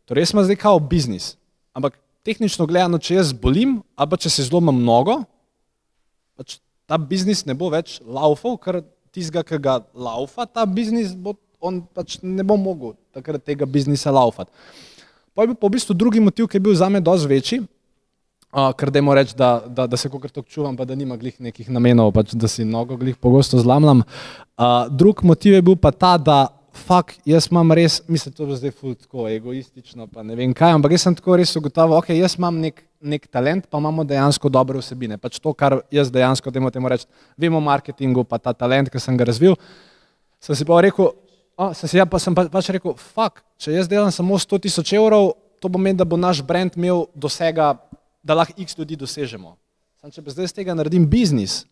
torej 0.05 0.25
jaz 0.25 0.31
sem 0.31 0.43
zdaj 0.43 0.57
kao 0.63 0.79
biznis. 0.79 1.35
Ampak 1.77 1.99
tehnično 2.25 2.65
gledano, 2.65 2.97
če 2.97 3.19
jaz 3.19 3.33
bolim, 3.33 3.81
ali 3.95 4.09
pa 4.09 4.17
če 4.17 4.31
se 4.33 4.47
zlomim 4.47 4.79
mnogo, 4.81 5.19
pač 6.39 6.57
ta 6.89 6.97
biznis 6.97 7.45
ne 7.45 7.53
bo 7.53 7.69
več 7.69 7.99
laufal, 8.01 8.57
ker 8.57 8.81
tistega, 9.13 9.43
ki 9.45 9.59
ga 9.61 9.77
laufa, 9.93 10.47
ta 10.47 10.65
biznis 10.65 11.13
bo, 11.13 11.35
on 11.61 11.83
pač 11.93 12.17
ne 12.23 12.45
bo 12.47 12.57
mogel 12.57 12.95
takrat 13.13 13.45
tega 13.45 13.67
biznisa 13.69 14.13
laufati. 14.15 14.49
Pa 15.37 15.45
je 15.45 15.51
bil 15.51 15.57
pa 15.61 15.69
v 15.69 15.75
bistvu 15.77 15.93
drugi 15.93 16.17
motiv, 16.17 16.47
ki 16.49 16.57
je 16.57 16.63
bil 16.65 16.73
za 16.73 16.87
me 16.89 16.97
dosti 16.97 17.29
večji, 17.29 17.57
uh, 17.61 18.71
ker 18.73 18.89
dajmo 18.89 19.13
reči, 19.13 19.35
da, 19.37 19.61
da, 19.69 19.85
da 19.85 19.97
se 20.01 20.09
kokrat 20.09 20.33
tako 20.33 20.49
čuvam, 20.49 20.73
pa 20.73 20.85
da 20.89 20.95
nima 20.97 21.13
glih 21.13 21.35
nekih 21.37 21.67
namenov, 21.69 22.09
pač 22.15 22.33
da 22.33 22.49
si 22.49 22.65
mnogo 22.65 22.97
glih 22.97 23.19
pogosto 23.21 23.59
zlamljam. 23.61 24.01
Uh, 24.01 24.89
drug 24.89 25.21
motiv 25.21 25.53
je 25.53 25.61
bil 25.61 25.75
pa 25.77 25.91
ta, 25.93 26.15
da 26.17 26.39
fuk, 26.73 27.13
jaz 27.29 27.51
imam 27.51 27.69
res, 27.77 27.99
mislim, 28.09 28.33
to 28.33 28.47
je 28.49 28.57
zdaj 28.63 28.73
tako 29.03 29.27
egoistično, 29.29 30.07
pa 30.09 30.25
ne 30.25 30.39
vem 30.39 30.57
kaj, 30.57 30.73
ampak 30.79 30.97
jaz 30.97 31.05
sem 31.05 31.19
tako 31.21 31.37
res 31.37 31.53
ugotovil, 31.61 31.99
ok, 31.99 32.09
jaz 32.17 32.39
imam 32.41 32.57
nek, 32.65 32.81
nek 32.97 33.29
talent, 33.29 33.69
pa 33.69 33.77
imamo 33.77 34.07
dejansko 34.09 34.49
dobre 34.49 34.81
vsebine. 34.81 35.21
Pač 35.21 35.37
to, 35.37 35.53
kar 35.53 35.83
jaz 35.93 36.09
dejansko, 36.09 36.49
da 36.49 36.65
imamo 36.65 36.89
reči, 36.95 37.05
vemo 37.37 37.61
o 37.61 37.65
marketingu, 37.69 38.25
pa 38.25 38.41
ta 38.41 38.57
talent, 38.57 38.89
ki 38.89 39.05
sem 39.05 39.21
ga 39.21 39.29
razvil, 39.29 39.53
sem 40.41 40.57
si 40.57 40.65
pa 40.65 40.81
rekel, 40.81 41.13
Oh, 41.57 41.71
sem 41.73 41.89
si 41.89 41.97
ja, 41.97 42.05
pa 42.05 42.19
sem 42.21 42.35
pa, 42.37 42.43
pač 42.53 42.67
rekel, 42.69 42.93
fuk, 42.93 43.39
če 43.57 43.73
jaz 43.73 43.89
delam 43.89 44.11
samo 44.13 44.37
100 44.39 44.61
tisoč 44.67 44.93
evrov, 44.97 45.33
to 45.59 45.69
pomeni, 45.73 45.97
da 45.97 46.05
bo 46.05 46.17
naš 46.17 46.43
brand 46.45 46.77
imel 46.77 47.05
dosega, 47.15 47.73
da 48.23 48.37
lahko 48.37 48.53
x 48.61 48.77
ljudi 48.77 48.97
dosežemo. 48.99 49.55
Sam, 50.01 50.13
če 50.13 50.21
pa 50.21 50.33
zdaj 50.35 50.51
z 50.51 50.59
tega 50.59 50.75
naredim 50.77 51.07
biznis, 51.09 51.63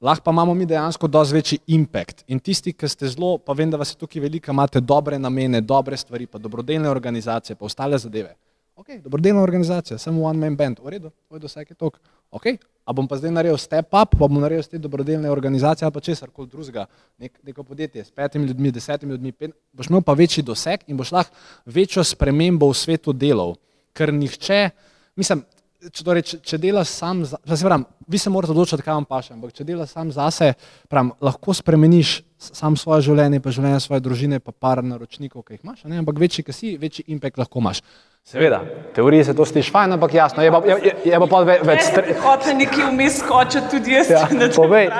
lahko 0.00 0.26
pa 0.26 0.34
imamo 0.34 0.54
mi 0.54 0.68
dejansko 0.68 1.08
dosti 1.08 1.36
večji 1.36 1.58
impact. 1.78 2.24
In 2.28 2.40
tisti, 2.40 2.74
ki 2.76 2.88
ste 2.88 3.08
zelo, 3.08 3.38
pa 3.38 3.56
vem, 3.56 3.70
da 3.72 3.80
vas 3.80 3.94
je 3.94 3.98
tukaj 4.00 4.22
veliko, 4.22 4.52
imate 4.52 4.82
dobre 4.84 5.18
namene, 5.18 5.62
dobre 5.64 5.96
stvari, 5.96 6.28
pa 6.28 6.38
dobrodelne 6.38 6.90
organizacije, 6.90 7.56
pa 7.56 7.68
ostale 7.68 7.98
zadeve. 7.98 8.36
Ok, 8.80 8.96
dobrodelna 9.04 9.42
organizacija, 9.42 9.98
samo 9.98 10.24
one 10.24 10.40
man 10.40 10.56
band, 10.56 10.78
v 10.80 10.92
redu, 10.96 11.10
doseg 11.40 11.68
je 11.68 11.76
tok. 11.76 11.98
Ok, 12.32 12.46
A 12.90 12.92
bom 12.92 13.06
pa 13.06 13.14
zdaj 13.20 13.30
naredil 13.30 13.54
step 13.54 13.86
up, 13.94 14.16
pa 14.18 14.26
bom 14.26 14.40
naredil 14.42 14.66
te 14.66 14.78
dobrodelne 14.82 15.30
organizacije 15.30 15.86
ali 15.86 15.94
pa 15.94 16.00
česar 16.02 16.30
koli 16.34 16.48
drugega, 16.50 16.88
nek, 17.22 17.36
neko 17.46 17.62
podjetje 17.62 18.02
s 18.04 18.10
petimi 18.10 18.48
ljudmi, 18.50 18.72
desetimi 18.74 19.14
ljudmi, 19.14 19.30
pet, 19.32 19.54
boš 19.72 19.92
imel 19.92 20.02
pa 20.02 20.16
večji 20.18 20.42
doseg 20.42 20.82
in 20.90 20.98
boš 20.98 21.12
lahko 21.14 21.36
večjo 21.70 22.02
spremembo 22.04 22.66
v 22.66 22.74
svetu 22.74 23.14
delal. 23.14 23.54
Ker 23.94 24.10
nihče, 24.14 24.72
mislim, 25.14 25.44
če, 25.88 26.04
torej, 26.04 26.24
če, 26.26 26.38
če 26.44 26.58
delaš 26.60 26.92
sam, 26.92 27.22
za, 27.24 27.38
se 27.48 27.64
pravim, 27.64 27.86
vi 28.10 28.20
se 28.20 28.32
morate 28.32 28.52
odločiti, 28.52 28.84
kaj 28.84 28.98
vam 28.98 29.06
paše, 29.08 29.32
ampak 29.36 29.54
če 29.56 29.64
delaš 29.68 29.94
sam 29.96 30.12
zase, 30.12 30.52
pravim, 30.92 31.12
lahko 31.24 31.54
spremeniš 31.56 32.20
sam 32.40 32.76
svoje 32.80 33.06
življenje, 33.08 33.40
pa 33.44 33.52
življenje 33.54 33.82
svoje 33.84 34.04
družine, 34.04 34.40
pa 34.44 34.52
par 34.52 34.82
naročnikov, 34.84 35.44
ki 35.44 35.58
jih 35.58 35.64
imaš, 35.64 35.84
ne? 35.88 36.00
ampak 36.00 36.20
večji, 36.20 36.44
ki 36.46 36.56
si, 36.56 36.72
večji 36.80 37.06
impact 37.12 37.40
lahko 37.40 37.60
imaš. 37.64 37.82
Seveda, 38.30 38.60
v 38.60 38.94
teoriji 38.94 39.30
se 39.30 39.34
to 39.36 39.46
sliši 39.48 39.72
fajn, 39.72 39.96
ampak 39.96 40.14
jasno, 40.14 40.44
je 40.44 40.52
pa, 40.52 40.60
je, 40.68 40.94
je 41.08 41.20
pa 41.22 41.28
pol 41.28 41.46
več 41.48 41.86
stres. 41.88 42.18
Hoče 42.20 42.56
nekje 42.58 42.88
vmes 42.90 43.16
skočiti 43.22 43.72
tudi 43.72 43.96
jaz, 43.96 44.12
Ja, 44.12 44.26
če 44.28 44.36
ne 44.36 44.50
povej, 44.52 44.90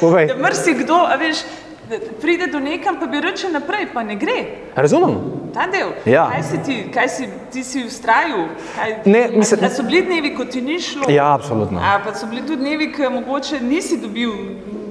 povej. 0.00 0.30
Da 0.32 0.38
mrsikdo, 0.40 1.02
a 1.04 1.18
veš, 1.20 1.44
da 1.44 1.69
pride 2.20 2.46
do 2.46 2.60
nekam, 2.60 2.96
pa 3.00 3.06
bi 3.06 3.20
reče 3.20 3.48
naprej, 3.48 3.86
pa 3.94 4.02
ne 4.02 4.16
gre. 4.16 4.44
Razumem. 4.76 5.16
Ta 5.54 5.66
del. 5.66 5.88
Ja. 6.06 6.28
Kaj 6.28 6.42
si 6.42 6.58
ti, 6.58 6.90
kaj 6.94 7.08
si, 7.08 7.24
ti 7.52 7.64
si 7.64 7.84
ustrajal? 7.84 8.44
Kaj, 8.76 8.94
Ne, 9.04 9.28
mislim- 9.30 9.60
a, 9.62 9.66
a 9.66 9.70
so 9.70 9.82
bili 9.82 10.02
dnevi, 10.02 10.34
ko 10.34 10.44
ti 10.44 10.60
ni 10.60 10.80
šlo? 10.80 11.06
Ja, 11.08 11.34
absolutno. 11.34 11.80
A 11.80 11.98
pa 11.98 12.14
so 12.14 12.26
bili 12.26 12.42
tudi 12.42 12.56
dnevi, 12.58 12.92
ko 12.92 13.10
mogoče 13.10 13.60
nisi 13.60 13.96
dobil, 13.98 14.30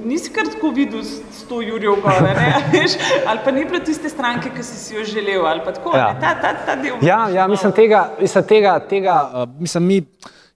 nisi 0.04 0.30
kar 0.30 0.44
tako 0.46 0.70
videl 0.70 1.00
s 1.00 1.20
100 1.40 1.62
jurjev 1.62 1.94
gore, 1.96 2.34
ne, 2.34 2.54
veš, 2.72 2.92
ali 3.26 3.38
pa 3.44 3.50
ni 3.50 3.64
bilo 3.64 3.78
tiste 3.80 4.08
stranke, 4.08 4.50
ki 4.50 4.62
si 4.62 4.76
si 4.76 4.94
jo 4.94 5.04
želel, 5.04 5.46
ali 5.46 5.60
pa 5.64 5.72
tako, 5.72 5.96
Ja. 5.96 6.12
ne, 6.12 6.20
ta, 6.20 6.34
ta, 6.34 6.52
ta 6.66 6.76
del. 6.76 6.94
Ja, 7.02 7.28
ja 7.28 7.48
mislim, 7.48 7.72
tega, 7.72 8.10
mislim, 8.20 8.44
tega, 8.44 8.78
tega 8.80 9.30
uh, 9.34 9.60
mislim, 9.60 9.84
mi, 9.84 10.02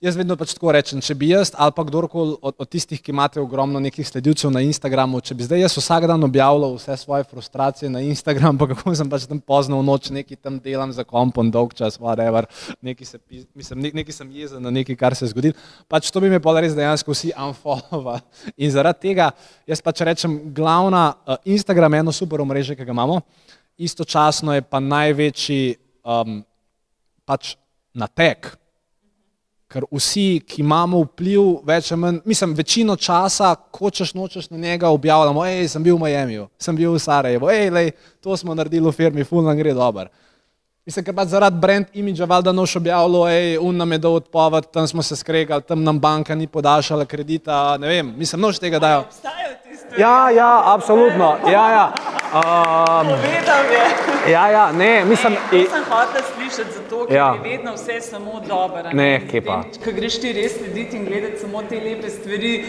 jaz 0.03 0.17
vedno 0.17 0.37
pač 0.39 0.55
tako 0.57 0.73
rečem, 0.75 1.01
če 1.05 1.15
bi 1.19 1.29
jaz 1.31 1.53
ali 1.55 1.75
pa 1.77 1.85
kdorkoli 1.87 2.37
od, 2.41 2.55
od 2.59 2.69
tistih, 2.71 3.01
ki 3.01 3.13
imate 3.13 3.41
ogromno 3.43 3.81
nekih 3.83 4.07
sledilcev 4.07 4.51
na 4.55 4.63
Instagramu, 4.65 5.21
če 5.25 5.37
bi 5.39 5.47
zdaj 5.47 5.65
jaz 5.65 5.77
vsak 5.79 6.07
dan 6.11 6.25
objavljal 6.27 6.75
vse 6.77 6.97
svoje 7.01 7.27
frustracije 7.31 7.91
na 7.93 8.03
Instagram, 8.05 8.59
pa 8.59 8.69
kako 8.73 8.95
sem 8.97 9.11
pač 9.11 9.29
tam 9.31 9.41
pozno 9.41 9.79
v 9.81 9.87
noč, 9.87 10.11
nekaj 10.15 10.41
tam 10.41 10.59
delam 10.63 10.93
za 10.95 11.05
kompon, 11.05 11.53
dolg 11.55 11.77
čas, 11.77 11.99
whatever, 12.01 12.49
nekaj, 12.85 13.13
se, 13.13 13.21
mislim, 13.55 13.85
ne, 13.85 13.93
nekaj 14.01 14.19
sem 14.19 14.33
jezen 14.35 14.65
na 14.65 14.73
nekaj, 14.75 14.99
kar 14.99 15.17
se 15.19 15.27
je 15.27 15.33
zgodilo, 15.35 15.59
pač 15.89 16.11
to 16.11 16.23
bi 16.25 16.33
me 16.33 16.41
pa 16.43 16.57
res 16.61 16.77
dejansko 16.77 17.15
vsi 17.15 17.35
unfollowali. 17.37 18.25
In 18.63 18.75
zaradi 18.75 19.11
tega 19.11 19.31
jaz 19.69 19.83
pač 19.85 20.05
rečem, 20.07 20.41
glavna, 20.57 21.13
uh, 21.27 21.39
Instagram 21.45 21.95
je 21.95 22.05
eno 22.07 22.13
super 22.15 22.43
omrežje, 22.45 22.77
ki 22.79 22.89
ga 22.89 22.97
imamo, 22.97 23.21
istočasno 23.79 24.55
je 24.55 24.63
pa 24.63 24.81
največji 24.81 25.77
um, 26.05 26.43
pač 27.27 27.57
natek. 27.95 28.55
Ker 29.75 29.83
vsi, 29.91 30.39
ki 30.47 30.61
imamo 30.63 31.01
vpliv, 31.03 31.65
več 31.67 31.89
ali 31.91 32.01
manj, 32.01 32.19
mislim, 32.31 32.53
večino 32.55 32.95
časa, 32.95 33.57
hočeš 33.75 34.13
nočeš 34.15 34.53
na 34.53 34.61
njega 34.63 34.93
objavljamo, 34.95 35.43
hej, 35.49 35.67
sem 35.73 35.83
bil 35.83 35.97
v 35.99 36.05
Miamiju, 36.05 36.45
sem 36.63 36.77
bil 36.79 36.93
v 36.95 37.01
Sarajevu, 37.03 37.51
hej, 37.51 37.73
lej, 37.75 37.91
to 38.23 38.37
smo 38.39 38.55
naredili 38.55 38.87
v 38.87 38.95
firmi, 38.95 39.27
ful 39.27 39.43
nam 39.43 39.59
gre 39.59 39.75
dobro. 39.75 40.07
Mislim, 40.87 41.03
ker 41.03 41.17
pač 41.17 41.33
zaradi 41.33 41.59
brand 41.59 41.91
imidža 41.97 42.29
valjda 42.31 42.53
noš 42.55 42.77
objavljalo, 42.79 43.25
hej, 43.33 43.59
un 43.59 43.83
nam 43.83 43.97
je 43.97 43.99
dal 44.07 44.21
odpoved, 44.21 44.71
tam 44.71 44.87
smo 44.87 45.03
se 45.03 45.19
skregali, 45.19 45.67
tam 45.67 45.83
nam 45.83 45.99
banka 45.99 46.39
ni 46.39 46.47
podaljšala 46.47 47.09
kredita, 47.11 47.75
ne 47.83 47.91
vem, 47.91 48.15
mislim, 48.19 48.47
noč 48.47 48.63
tega 48.63 48.79
dajo. 48.79 49.09
Obstajajo 49.09 49.57
te 49.65 49.77
stvari. 49.81 50.03
Ja, 50.03 50.31
ja, 50.31 50.53
absolutno, 50.77 51.35
ja, 51.51 51.65
ja. 51.75 51.87
Um, 52.35 52.41
Povedal 53.07 53.63
je. 53.67 53.85
ja, 54.27 54.49
ja, 54.49 54.73
ne, 54.73 55.05
mislim, 55.05 55.35
To 55.37 55.71
sem 55.71 55.85
hotel 55.85 56.23
slišati, 56.29 56.71
zato 56.75 57.07
ker 57.07 57.17
Ja. 57.17 57.35
je 57.35 57.41
vedno 57.47 57.75
vse 57.75 58.01
samo 58.03 58.41
dobro. 58.41 58.83
a 58.85 58.93
Ne, 58.93 59.29
kje 59.29 59.41
pa. 59.41 59.63
Ko 59.79 59.93
greš 59.93 60.19
ti 60.19 60.33
res 60.33 60.53
slediti 60.55 60.97
in 60.97 61.05
gledati 61.05 61.39
samo 61.39 61.63
te 61.63 61.77
lepe 61.77 62.11
stvari, 62.11 62.65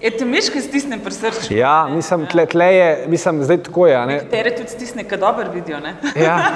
je 0.00 0.10
te 0.10 0.24
miške 0.24 0.60
stisne 0.60 0.98
pri 0.98 1.12
srcu. 1.12 1.54
Ja, 1.54 1.86
mislim, 1.86 2.26
tle, 2.26 2.46
tle 2.46 2.66
je, 2.66 3.04
mislim, 3.08 3.42
zdaj 3.42 3.58
tako 3.60 3.86
je. 3.86 3.96
a 3.96 4.06
Ne? 4.06 4.18
Tere 4.26 4.50
tudi 4.50 4.68
stisne, 4.70 5.04
kad 5.04 5.20
dober 5.20 5.48
vidijo, 5.50 5.80
ne? 5.80 5.94
Ja. 6.16 6.36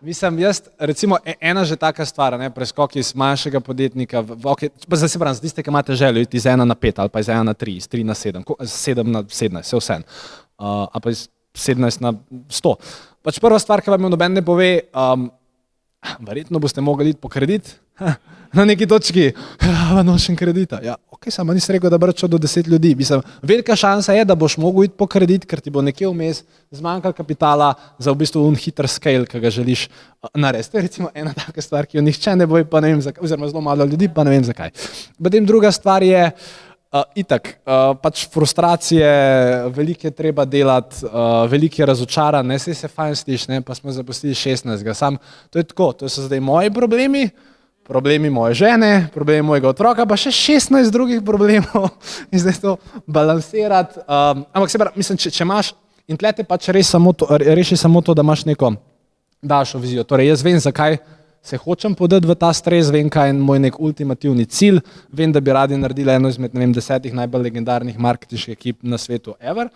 Mislim, 0.00 0.38
jaz, 0.38 0.62
recimo, 0.78 1.16
e- 1.24 1.34
ena 1.40 1.64
že 1.64 1.76
taka 1.76 2.04
stvar, 2.04 2.38
ne, 2.38 2.50
preskok 2.50 2.96
iz 2.96 3.14
manjšega 3.14 3.60
podjetnika, 3.60 4.20
v, 4.20 4.34
v, 4.34 4.44
okay, 4.46 4.68
pa 4.84 4.96
zdaj 4.96 5.08
se 5.08 5.18
pravim, 5.18 5.34
zdaj 5.34 5.50
ste, 5.50 5.62
ki 5.62 5.70
imate 5.70 5.94
željo 5.94 6.20
iti 6.20 6.36
iz 6.36 6.46
ena 6.46 6.64
na 6.64 6.74
pet 6.74 6.98
ali 6.98 7.08
pa 7.08 7.20
iz 7.20 7.28
ena 7.28 7.42
na 7.42 7.54
tri, 7.54 7.74
iz 7.74 7.88
tri 7.88 8.04
na 8.04 8.14
sedem, 8.14 8.44
ko- 8.44 8.54
iz 8.60 8.70
sedem 8.70 9.08
na 9.10 9.24
sedemnajst, 9.24 9.72
vse 9.72 9.96
vse. 9.96 9.96
Uh, 10.56 10.86
ali 10.92 11.02
pa 11.04 11.10
iz 11.12 11.26
sedemnajst 11.56 12.00
na 12.04 12.14
sto. 12.52 12.76
Pač 13.24 13.40
prva 13.42 13.58
stvar, 13.60 13.82
ki 13.82 13.92
vam 13.92 14.06
jo 14.06 14.12
noben 14.12 14.36
ne 14.36 14.44
pove, 14.44 14.70
um, 14.92 15.28
verjetno 16.24 16.60
boste 16.62 16.84
mogli 16.84 17.12
iti 17.12 17.20
po 17.20 17.32
kredit. 17.32 17.74
Na 18.56 18.64
neki 18.64 18.86
točki, 18.88 19.24
ja, 19.60 20.02
nočem 20.06 20.36
kredita. 20.36 20.78
Ja, 20.84 20.94
ok, 21.12 21.26
samo 21.32 21.52
nisi 21.52 21.72
rekel, 21.74 21.90
da 21.90 22.12
šel 22.12 22.30
do 22.30 22.38
deset 22.38 22.66
ljudi. 22.66 22.94
Mislim, 22.94 23.20
velika 23.42 23.76
šansa 23.76 24.14
je, 24.14 24.24
da 24.24 24.34
boš 24.34 24.56
mogel 24.56 24.84
iti 24.84 24.94
po 24.96 25.06
kredit, 25.06 25.44
ker 25.48 25.60
ti 25.60 25.72
bo 25.72 25.82
nekje 25.82 26.08
vmes 26.08 26.42
zmanjkalo 26.70 27.16
kapitala 27.16 27.74
za 27.98 28.12
v 28.12 28.22
bistvu 28.22 28.44
un 28.46 28.56
hiter 28.56 28.88
scale, 28.88 29.26
ki 29.26 29.40
ga 29.40 29.50
želiš 29.50 29.88
uh, 29.88 30.30
narediti. 30.34 30.70
To 30.72 30.78
je 30.78 30.86
recimo 30.86 31.10
ena 31.14 31.34
taka 31.36 31.64
stvar, 31.64 31.88
ki 31.88 31.98
jo 31.98 32.04
nihče 32.06 32.36
ne 32.36 32.46
bo, 32.46 32.62
pa 32.64 32.80
ne 32.84 32.94
vem 32.94 33.02
zakaj, 33.02 33.24
oziroma 33.24 33.50
zelo 33.50 33.64
malo 33.64 33.84
ljudi, 33.84 34.08
pa 34.08 34.24
ne 34.24 34.36
vem 34.36 34.44
zakaj. 34.44 34.72
Potem 35.18 35.48
druga 35.48 35.72
stvar 35.72 36.06
je, 36.06 36.30
Uh, 36.30 36.65
itak, 37.14 37.48
uh, 37.64 37.94
pač 38.02 38.26
frustracije, 38.32 39.08
veliko 39.74 40.06
je 40.06 40.10
treba 40.10 40.44
delati, 40.44 41.04
uh, 41.06 41.44
veliko 41.50 41.82
je 41.82 41.86
razočaran, 41.86 42.46
ne 42.46 42.58
se 42.58 42.74
se 42.74 42.88
fajn 42.88 43.16
sliši, 43.16 43.50
ne, 43.50 43.60
pa 43.62 43.74
smo 43.74 43.92
zapustili 43.92 44.34
16. 44.34 44.94
Sam, 44.94 45.18
to 45.50 45.58
je 45.58 45.64
tako, 45.64 45.92
to 45.92 46.08
so 46.08 46.22
zdaj 46.22 46.40
moji 46.40 46.70
problemi, 46.70 47.28
problemi 47.86 48.30
moje 48.30 48.54
žene, 48.54 49.08
problemi 49.14 49.42
mojega 49.46 49.68
otroka, 49.68 50.06
pa 50.06 50.16
še 50.18 50.30
16 50.34 50.90
drugih 50.90 51.22
problemov 51.24 51.88
in 52.32 52.42
zdaj 52.42 52.60
to 52.62 52.76
balansirati. 53.06 54.02
Um, 54.06 54.46
ampak 54.52 54.70
se 54.70 54.78
pravi, 54.78 55.02
mislim, 55.02 55.18
če, 55.18 55.30
če 55.30 55.44
imaš 55.46 55.72
in 56.06 56.18
tlete 56.18 56.44
pač 56.46 56.70
res 56.74 56.90
samo 56.90 57.12
to, 57.12 57.28
re- 57.30 57.54
reši 57.54 57.78
samo 57.78 58.02
to, 58.02 58.14
da 58.14 58.26
imaš 58.26 58.44
neko 58.46 58.74
daljšo 59.42 59.78
vizijo. 59.78 60.04
Torej, 60.04 60.30
jaz 60.32 60.42
vem, 60.42 60.58
zakaj 60.60 60.98
se 61.46 61.58
hočem 61.62 61.94
podati 61.94 62.26
v 62.26 62.34
ta 62.34 62.50
stres, 62.56 62.90
vem, 62.90 63.06
kaj 63.12 63.30
je 63.30 63.38
moj 63.38 63.60
nek 63.62 63.78
ultimativni 63.78 64.48
cilj, 64.50 64.80
vem, 65.14 65.30
da 65.32 65.40
bi 65.40 65.54
radi 65.54 65.78
naredili 65.78 66.16
eno 66.16 66.30
izmed 66.32 66.54
vem, 66.54 66.74
desetih 66.74 67.14
najbolj 67.14 67.46
legendarnih 67.46 67.98
marketinških 67.98 68.56
ekip 68.58 68.82
na 68.82 68.98
svetu, 68.98 69.36
ever. 69.40 69.70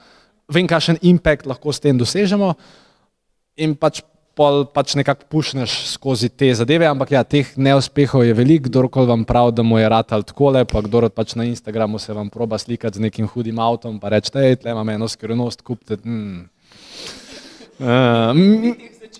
vem, 0.51 0.67
kakšen 0.67 0.99
impact 1.07 1.47
lahko 1.47 1.73
s 1.73 1.79
tem 1.79 1.99
dosežemo. 1.99 2.55
In 3.61 3.77
pač 3.79 4.01
pač 4.75 4.95
nekako 4.97 5.27
pušneš 5.29 5.73
skozi 5.95 6.31
te 6.33 6.49
zadeve, 6.55 6.87
ampak 6.89 7.11
ja, 7.13 7.21
teh 7.25 7.47
neuspehov 7.61 8.25
je 8.25 8.35
veliko, 8.35 8.71
kdorkoli 8.71 9.11
vam 9.11 9.25
pravi, 9.29 9.53
da 9.53 9.63
mu 9.63 9.79
je 9.79 9.89
rad 9.89 10.15
ali 10.17 10.25
takole, 10.25 10.65
pa 10.65 10.81
kdo 10.81 11.09
pač 11.13 11.35
na 11.37 11.45
Instagramu 11.45 11.99
se 11.99 12.15
vam 12.17 12.31
proba 12.31 12.59
slikati 12.59 12.97
z 12.97 13.05
nekim 13.05 13.29
hudim 13.29 13.59
avtom, 13.59 14.01
pa 14.01 14.09
reče, 14.09 14.33
hej, 14.39 14.57
tle 14.63 14.73
imam 14.73 14.89
eno 14.89 15.09
skrivnost, 15.09 15.63
kupite. 15.63 16.01
Hmm. 16.03 16.49
Uh, 17.81 18.33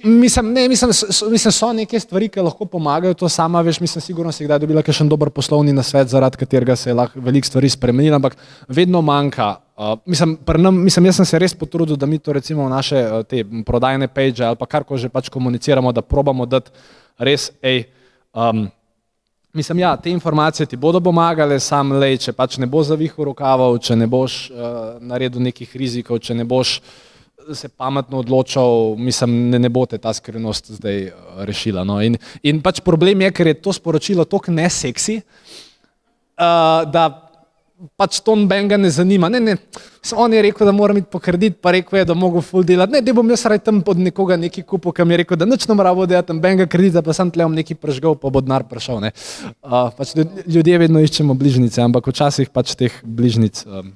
mislim, 0.05 0.53
ne, 0.53 0.69
mislim, 0.69 0.93
so, 0.93 1.31
mislim, 1.31 1.53
so 1.53 1.73
neke 1.73 2.01
stvari, 2.01 2.29
ki 2.29 2.41
lahko 2.41 2.65
pomagajo, 2.65 3.15
to 3.15 3.29
sama 3.29 3.61
veš, 3.61 3.81
mislim, 3.81 4.03
sigurno 4.03 4.33
si 4.33 4.45
kdaj 4.45 4.59
dobila 4.59 4.83
kakšen 4.83 5.09
dober 5.09 5.31
poslovni 5.31 5.73
nasvet, 5.73 6.09
zaradi 6.09 6.37
katerega 6.41 6.77
se 6.77 6.91
je 6.91 6.95
lahko 6.95 7.21
veliko 7.21 7.47
stvari 7.47 7.69
spremenilo, 7.69 8.17
ampak 8.17 8.37
vedno 8.69 9.03
manjka. 9.03 9.55
Uh, 9.77 9.99
mislim, 10.07 10.39
nam, 10.59 10.83
mislim, 10.85 11.07
jaz 11.07 11.17
sem 11.17 11.25
se 11.25 11.39
res 11.39 11.55
potrudil, 11.55 11.97
da 11.97 12.07
mi 12.07 12.19
to 12.19 12.33
recimo 12.33 12.67
v 12.67 12.71
naše 12.71 13.01
uh, 13.01 13.23
te 13.25 13.45
prodajne 13.67 14.09
page 14.09 14.45
ali 14.45 14.57
pa 14.57 14.67
karkoli 14.67 15.01
že 15.01 15.09
pač 15.09 15.29
komuniciramo, 15.29 15.93
da 15.93 16.03
probamo 16.03 16.47
dati 16.47 16.71
res, 17.19 17.51
ej, 17.63 17.85
um, 18.35 18.69
mislim, 19.53 19.79
ja, 19.79 19.97
te 19.97 20.11
informacije 20.11 20.67
ti 20.67 20.77
bodo 20.77 21.01
pomagale, 21.01 21.61
sam 21.61 21.93
lej, 21.93 22.19
če 22.27 22.33
pač 22.33 22.59
ne 22.59 22.67
bo 22.67 22.83
zavihal 22.83 23.25
rokavov, 23.33 23.79
če 23.79 23.97
ne 23.97 24.07
boš 24.07 24.51
uh, 24.51 24.99
naredil 25.01 25.43
nekih 25.43 25.77
rizikov, 25.77 26.21
če 26.21 26.35
ne 26.35 26.45
boš 26.45 26.79
uh, 26.79 27.10
se 27.55 27.69
pametno 27.69 28.19
odločal, 28.19 28.95
mislim, 28.99 29.51
ne, 29.51 29.59
ne 29.59 29.69
bo 29.69 29.87
te 29.87 29.99
ta 29.99 30.13
skrivnost 30.15 30.71
zdaj 30.79 31.03
eh, 31.03 31.15
rešila. 31.49 31.85
No. 31.85 32.01
In, 32.03 32.19
in 32.43 32.61
pač 32.63 32.81
problem 32.85 33.27
je, 33.27 33.33
ker 33.33 33.51
je 33.51 33.59
to 33.63 33.75
sporočilo 33.75 34.25
tako 34.25 34.55
neseksi, 34.55 35.21
uh, 36.41 36.87
da 36.91 37.31
pač 37.97 38.21
to 38.25 38.35
nobenega 38.37 38.77
ne 38.77 38.91
zanima. 38.93 39.31
Ne, 39.33 39.41
ne. 39.41 39.57
On 40.17 40.33
je 40.33 40.43
rekel, 40.43 40.69
da 40.69 40.73
mora 40.73 40.97
iti 40.97 41.09
po 41.11 41.21
kredit, 41.23 41.59
pa 41.65 41.73
rekel 41.73 42.01
je, 42.01 42.05
da 42.09 42.17
mogo 42.17 42.43
full 42.45 42.65
delati. 42.67 42.93
Ne, 42.97 43.01
da 43.05 43.15
bom 43.17 43.29
jaz 43.33 43.45
raj 43.49 43.63
tam 43.65 43.81
pod 43.85 44.01
nekoga 44.01 44.37
neki 44.41 44.65
kupil, 44.69 44.93
ki 44.97 45.07
mi 45.09 45.17
je 45.17 45.23
rekel, 45.23 45.41
da 45.41 45.49
nič 45.49 45.67
ne 45.69 45.77
mora 45.79 45.93
voditi, 45.97 46.21
tam 46.29 46.41
benga 46.43 46.69
kredita, 46.71 47.05
pa 47.05 47.17
sem 47.17 47.33
tle 47.33 47.47
vam 47.49 47.57
neki 47.57 47.77
prežgal, 47.81 48.17
pa 48.21 48.33
bo 48.33 48.45
denar 48.45 48.67
prišel. 48.69 49.01
Uh, 49.01 49.89
pač 49.97 50.13
ljudje 50.47 50.81
vedno 50.83 51.03
iščemo 51.05 51.37
bližnjice, 51.39 51.81
ampak 51.85 52.13
včasih 52.13 52.53
pač 52.53 52.77
teh 52.77 53.01
bližnjic 53.05 53.65
um, 53.69 53.95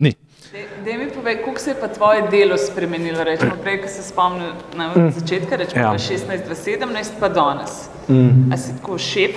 ni. 0.00 0.16
Da 0.54 0.98
mi 0.98 1.10
povej, 1.10 1.42
kako 1.44 1.58
se 1.58 1.70
je 1.70 1.76
pa 1.80 1.88
tvoje 1.88 2.22
delo 2.30 2.56
spremenilo, 2.58 3.24
rečemo 3.24 3.56
prej, 3.62 3.80
ko 3.82 3.88
se 3.88 4.02
spomnim 4.02 4.52
na 4.76 4.88
mm. 4.88 5.10
začetka, 5.10 5.56
rečemo 5.56 5.82
ja. 5.84 5.98
16, 5.98 6.28
17, 6.64 7.10
pa 7.20 7.28
danes. 7.28 7.88
Mm. 8.08 8.52
A 8.52 8.56
si 8.56 8.76
tako 8.76 8.98
šef? 8.98 9.34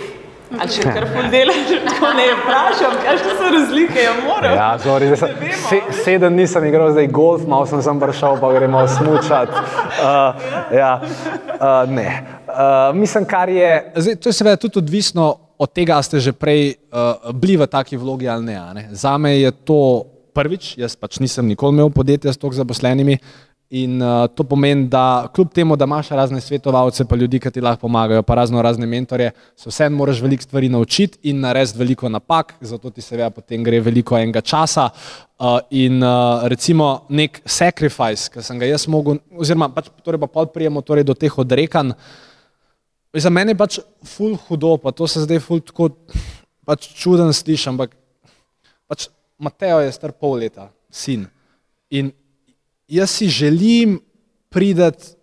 Ali 0.59 0.69
če 0.71 0.83
kar 0.83 1.07
pol 1.09 1.25
delaš, 1.31 1.71
tako 1.89 2.11
ne 2.19 2.27
vprašam, 2.37 2.93
kakšne 3.01 3.33
so 3.39 3.49
razlike, 3.55 4.03
ja 4.03 4.11
moram. 4.27 4.53
Ja, 4.55 4.67
sorry, 4.83 5.07
se, 5.17 5.29
se, 5.69 5.79
sedem 6.03 6.37
nisem 6.37 6.67
igral, 6.69 6.91
zdaj 6.93 7.07
golf, 7.07 7.47
malo 7.49 7.65
sem 7.65 7.81
sem 7.81 7.99
prišel, 7.99 8.37
pa 8.41 8.51
gremo 8.53 8.83
smučat. 8.87 9.55
Uh, 9.57 10.45
ja, 10.77 10.91
uh, 11.01 11.89
ne. 11.89 12.11
Uh, 12.45 12.93
mislim, 12.93 13.25
kar 13.25 13.49
je... 13.49 13.71
Zdaj, 13.95 14.19
to 14.21 14.29
je 14.29 14.37
seveda 14.37 14.61
tudi 14.61 14.77
odvisno 14.85 15.33
od 15.57 15.73
tega, 15.73 15.97
ste 16.05 16.21
že 16.21 16.35
prej 16.37 16.77
uh, 16.93 17.33
bili 17.33 17.57
v 17.57 17.65
taki 17.65 17.97
vlogi 17.97 18.29
ali 18.29 18.45
ne. 18.53 18.61
ne. 18.73 18.85
Zame 18.93 19.33
je 19.39 19.51
to 19.65 20.05
prvič, 20.37 20.75
jaz 20.77 20.95
pač 20.99 21.21
nisem 21.23 21.47
nikoli 21.49 21.77
imel 21.77 21.93
podjetja 21.93 22.33
s 22.33 22.41
toliko 22.41 22.61
zaposlenimi. 22.61 23.17
In 23.75 23.97
uh, 23.99 24.29
to 24.31 24.45
pomeni, 24.47 24.85
da 24.87 25.27
kljub 25.35 25.49
temu, 25.51 25.75
da 25.75 25.83
imaš 25.83 26.13
razne 26.15 26.39
svetovalce, 26.39 27.03
pa 27.05 27.17
ljudi, 27.19 27.41
ki 27.43 27.51
ti 27.51 27.61
lahko 27.61 27.81
pomagajo, 27.81 28.23
pa 28.23 28.37
razno 28.39 28.61
razne 28.63 28.87
mentorje, 28.87 29.33
se 29.59 29.67
vseeno 29.67 29.97
moraš 29.97 30.21
veliko 30.23 30.47
stvari 30.47 30.69
naučiti 30.71 31.19
in 31.27 31.41
narediti 31.43 31.79
veliko 31.79 32.07
napak, 32.09 32.53
zato 32.61 32.89
ti 32.89 33.03
seveda 33.03 33.27
potem 33.35 33.65
gre 33.67 33.81
veliko 33.83 34.15
enega 34.15 34.41
časa. 34.41 34.87
Uh, 35.35 35.57
in 35.75 35.99
uh, 35.99 36.47
recimo 36.47 36.87
nek 37.09 37.41
sacrifice, 37.43 38.31
ki 38.31 38.45
sem 38.45 38.59
ga 38.59 38.71
jaz 38.71 38.87
mogel, 38.87 39.19
oziroma 39.35 39.67
pač 39.75 39.91
torej 39.99 40.23
pa 40.23 40.31
podprijemo 40.39 40.81
torej 40.81 41.03
do 41.03 41.17
teh 41.17 41.35
odrekanj, 41.37 41.91
za 43.19 43.29
mene 43.33 43.51
je 43.51 43.59
pač 43.59 43.79
ful 44.15 44.39
hudo, 44.47 44.77
pa 44.79 44.95
to 44.95 45.11
se 45.11 45.27
zdaj 45.27 45.43
ful 45.43 45.59
tako 45.59 45.91
pač 46.63 46.87
čuden 46.95 47.35
slišim, 47.35 47.75
ampak 47.75 47.99
pač 48.87 49.09
Mateo 49.37 49.79
je 49.79 49.91
star 49.91 50.11
pol 50.11 50.39
leta, 50.41 50.71
sin. 50.89 51.27
In 51.89 52.11
jaz 52.87 53.11
si 53.11 53.29
želim 53.29 53.99
priti 54.49 55.13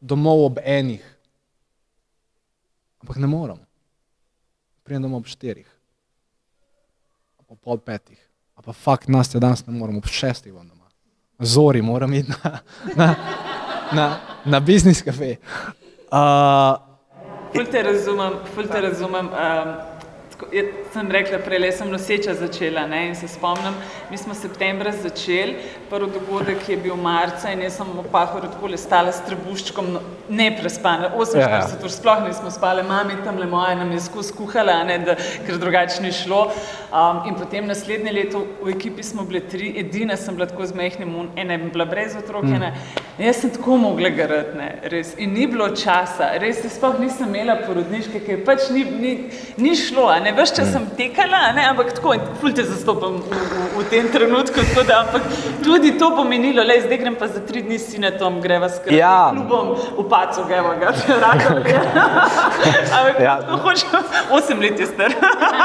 domov 0.00 0.44
ob 0.44 0.58
enih, 0.64 1.04
ampak 3.00 3.16
ne 3.16 3.26
morem. 3.26 3.60
Pridem 4.82 5.02
domov 5.02 5.22
ob 5.22 5.30
štirih, 5.30 5.68
ob 7.46 7.58
pol 7.60 7.78
petih, 7.78 8.18
a 8.56 8.62
pa 8.62 8.72
fakt 8.72 9.08
nas 9.08 9.34
je 9.34 9.40
danes 9.40 9.66
ne 9.66 9.76
morem, 9.76 10.00
ob 10.00 10.08
šestih 10.08 10.54
vam 10.54 10.68
doma. 10.68 10.88
Zori, 11.40 11.82
moram 11.82 12.12
iti 12.14 12.32
na, 12.32 12.58
na, 12.96 13.14
na, 13.92 14.06
na 14.44 14.60
biznis 14.60 15.02
kafe. 15.02 15.36
Uh, 16.10 16.76
ful 17.54 17.70
te 17.70 17.82
razumem, 17.82 18.40
ful 18.54 18.68
te 18.68 18.80
razumem. 18.80 19.30
Um, 19.30 19.89
jaz 20.52 20.66
sem 20.92 21.10
rekla 21.10 21.38
prej, 21.44 21.64
jaz 21.66 21.78
sem 21.78 21.90
noseča 21.90 22.34
začela 22.34 22.86
ne, 22.86 23.02
in 23.08 23.14
se 23.14 23.28
spomnim, 23.28 23.74
mi 24.10 24.18
smo 24.18 24.34
septembra 24.34 24.92
začeli, 24.92 25.56
prvi 25.90 26.10
dogodek 26.14 26.68
je 26.68 26.76
bil 26.76 26.96
marca 26.96 27.52
in 27.52 27.62
jaz 27.62 27.76
sem 27.78 27.90
v 27.94 28.04
Pahoru 28.12 28.48
tako 28.50 28.70
le 28.72 28.78
stala 28.80 29.12
s 29.12 29.22
trebuščkom, 29.26 29.92
no, 29.94 30.02
ne 30.28 30.50
prespana, 30.56 31.10
48 31.16 31.38
ja, 31.38 31.48
ja. 31.48 31.62
ur 31.82 31.94
sploh 31.94 32.24
nismo 32.26 32.50
spale, 32.54 32.82
mami 32.86 33.18
tam 33.24 33.38
le 33.38 33.46
moja 33.50 33.74
nam 33.78 33.92
je 33.92 34.00
skozi 34.06 34.34
kuhala, 34.38 34.80
ne, 34.88 34.98
da, 35.04 35.16
ker 35.46 35.58
drugače 35.60 36.02
ni 36.02 36.12
šlo. 36.14 36.46
Um, 36.90 37.20
in 37.30 37.36
potem 37.38 37.68
naslednje 37.70 38.12
leto 38.12 38.40
v 38.64 38.72
ekipi 38.74 39.04
smo 39.06 39.22
bile 39.28 39.44
tri, 39.46 39.70
edina 39.78 40.16
sem 40.18 40.34
bila 40.34 40.48
tako 40.50 40.66
z 40.66 40.74
mehnim, 40.74 41.12
ena 41.38 41.54
je 41.54 41.70
bila 41.70 41.84
brez 41.86 42.16
otrok, 42.18 42.48
mm. 42.48 42.56
ena, 42.56 42.72
jaz 43.18 43.42
sem 43.44 43.52
tako 43.54 43.76
mogla 43.78 44.10
garati, 44.10 44.56
ne, 44.58 44.70
res. 44.90 45.12
In 45.18 45.34
ni 45.34 45.46
bilo 45.46 45.68
časa, 45.76 46.32
res, 46.42 46.64
sploh 46.74 46.98
nisem 46.98 47.30
imela 47.30 47.60
porodniške, 47.62 48.24
ker 48.26 48.42
pač 48.46 48.70
ni, 48.74 48.82
ni, 49.04 49.12
ni 49.62 49.76
šlo, 49.78 50.08
ne, 50.24 50.29
ne, 50.30 50.36
veš, 50.38 50.52
če 50.56 50.64
sem 50.68 50.84
tekala, 50.98 51.40
ne, 51.56 51.64
ampak 51.70 51.92
tako, 51.96 52.14
ful 52.40 52.54
te 52.54 52.64
zastopam 52.66 53.18
v, 53.18 53.38
v, 53.50 53.68
v 53.74 53.84
tem 53.90 54.08
trenutku, 54.12 54.62
tako 54.70 54.84
da, 54.86 55.00
ampak 55.04 55.26
tudi 55.64 55.92
to 55.98 56.10
pomenilo, 56.16 56.62
le, 56.66 56.78
zdaj 56.84 57.00
grem 57.02 57.16
pa 57.18 57.28
za 57.30 57.42
tri 57.46 57.62
dni 57.66 57.78
s 57.80 57.90
sinetom, 57.92 58.38
greva 58.44 58.70
skrbeti, 58.70 59.00
ja. 59.00 59.30
klubom 59.34 59.72
v 59.98 60.06
pacu, 60.10 60.44
evo 60.56 60.74
ga, 60.80 60.94
rako, 61.24 61.56
ampak 62.96 63.22
ja. 63.24 63.36
hočem, 63.64 64.10
osem 64.38 64.62
let 64.62 64.80
je 64.80 64.90
star, 64.90 65.14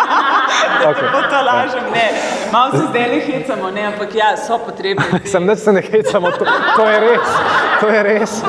da 0.81 0.89
okay. 0.91 1.11
to 1.13 1.23
to 1.29 1.43
lažem, 1.49 1.91
ne, 1.93 2.07
malo 2.53 2.71
se 2.77 2.85
zdaj 2.89 3.09
ne 3.13 3.19
hecamo, 3.29 3.73
ne, 3.75 3.89
ampak 3.91 4.15
ja, 4.17 4.33
so 4.39 4.57
potrebni. 4.61 5.21
Sem, 5.31 5.45
da 5.47 5.55
se 5.55 5.73
ne 5.75 5.85
hecamo, 5.85 6.33
to, 6.39 6.47
to 6.77 6.89
je 6.89 7.03
res, 7.05 7.37
to 7.81 7.93
je 7.93 8.03
res. 8.09 8.39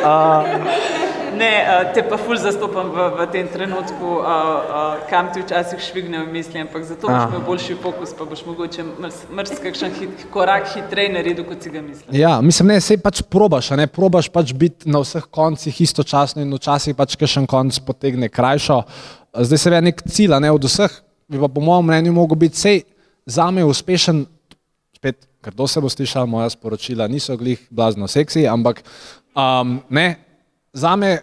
Uh, 0.00 0.99
Ne, 1.36 1.50
te 1.94 2.02
pa 2.06 2.16
ful 2.20 2.38
zastopam 2.40 2.90
v, 2.94 3.06
v 3.18 3.26
tem 3.32 3.48
trenutku, 3.48 4.06
uh, 4.18 4.24
uh, 4.24 5.02
kam 5.10 5.28
ti 5.34 5.42
včasih 5.44 5.82
švigne 5.82 6.22
v 6.24 6.32
misli, 6.32 6.60
ampak 6.62 6.84
zato 6.88 7.08
boš 7.08 7.28
imel 7.28 7.44
boljši 7.46 7.76
fokus, 7.82 8.14
pa 8.18 8.26
boš 8.28 8.42
mogoče 8.48 8.86
mrzkakšen 9.36 9.94
hit, 9.98 10.24
korak 10.34 10.72
hitrej 10.74 11.12
naredil, 11.14 11.46
kot 11.48 11.62
si 11.62 11.72
ga 11.72 11.84
misliš. 11.84 12.08
Ja, 12.16 12.38
mislim, 12.44 12.72
ne, 12.74 12.80
sej 12.84 12.98
pač 13.02 13.22
probaš, 13.22 13.70
ne, 13.78 13.86
probaš 13.90 14.30
pač 14.32 14.54
biti 14.56 14.90
na 14.90 15.02
vseh 15.04 15.28
koncih 15.30 15.80
istočasno 15.86 16.42
in 16.42 16.56
včasih 16.56 16.98
pač 16.98 17.14
kakšen 17.20 17.46
konc 17.50 17.78
potegne 17.86 18.28
krajšo. 18.32 18.82
Zdaj 19.30 19.62
se 19.62 19.70
ve 19.70 19.84
nek 19.90 20.02
cilj, 20.08 20.34
ne, 20.42 20.50
od 20.50 20.66
vseh 20.66 20.98
bi 21.30 21.38
pa 21.38 21.48
po 21.48 21.60
mojem 21.60 21.86
mnenju 21.86 22.12
mogel 22.12 22.36
biti 22.36 22.58
sej 22.58 22.82
zame 23.26 23.64
uspešen, 23.64 24.24
spet, 24.96 25.22
ker 25.44 25.54
to 25.54 25.66
se 25.70 25.80
bo 25.80 25.88
slišal, 25.88 26.26
moja 26.26 26.50
sporočila 26.50 27.06
niso 27.08 27.36
glih 27.38 27.60
blazno 27.70 28.08
seksi, 28.10 28.48
ampak 28.50 28.82
um, 29.38 29.78
ne, 29.90 30.08
zame 30.72 31.20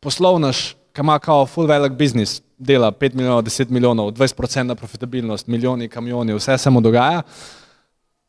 poslovnaš, 0.00 0.74
ki 0.92 1.00
ima 1.00 1.18
kao 1.18 1.46
full 1.46 1.68
velik 1.68 1.92
biznis, 1.92 2.40
dela 2.58 2.92
5 2.92 3.14
milijonov, 3.14 3.42
10 3.42 3.70
milijonov, 3.70 4.12
20% 4.12 4.62
na 4.62 4.74
profitabilnost, 4.74 5.46
milijoni, 5.46 5.88
kamioni, 5.88 6.34
vse 6.34 6.58
se 6.58 6.70
mu 6.70 6.80
dogaja. 6.80 7.22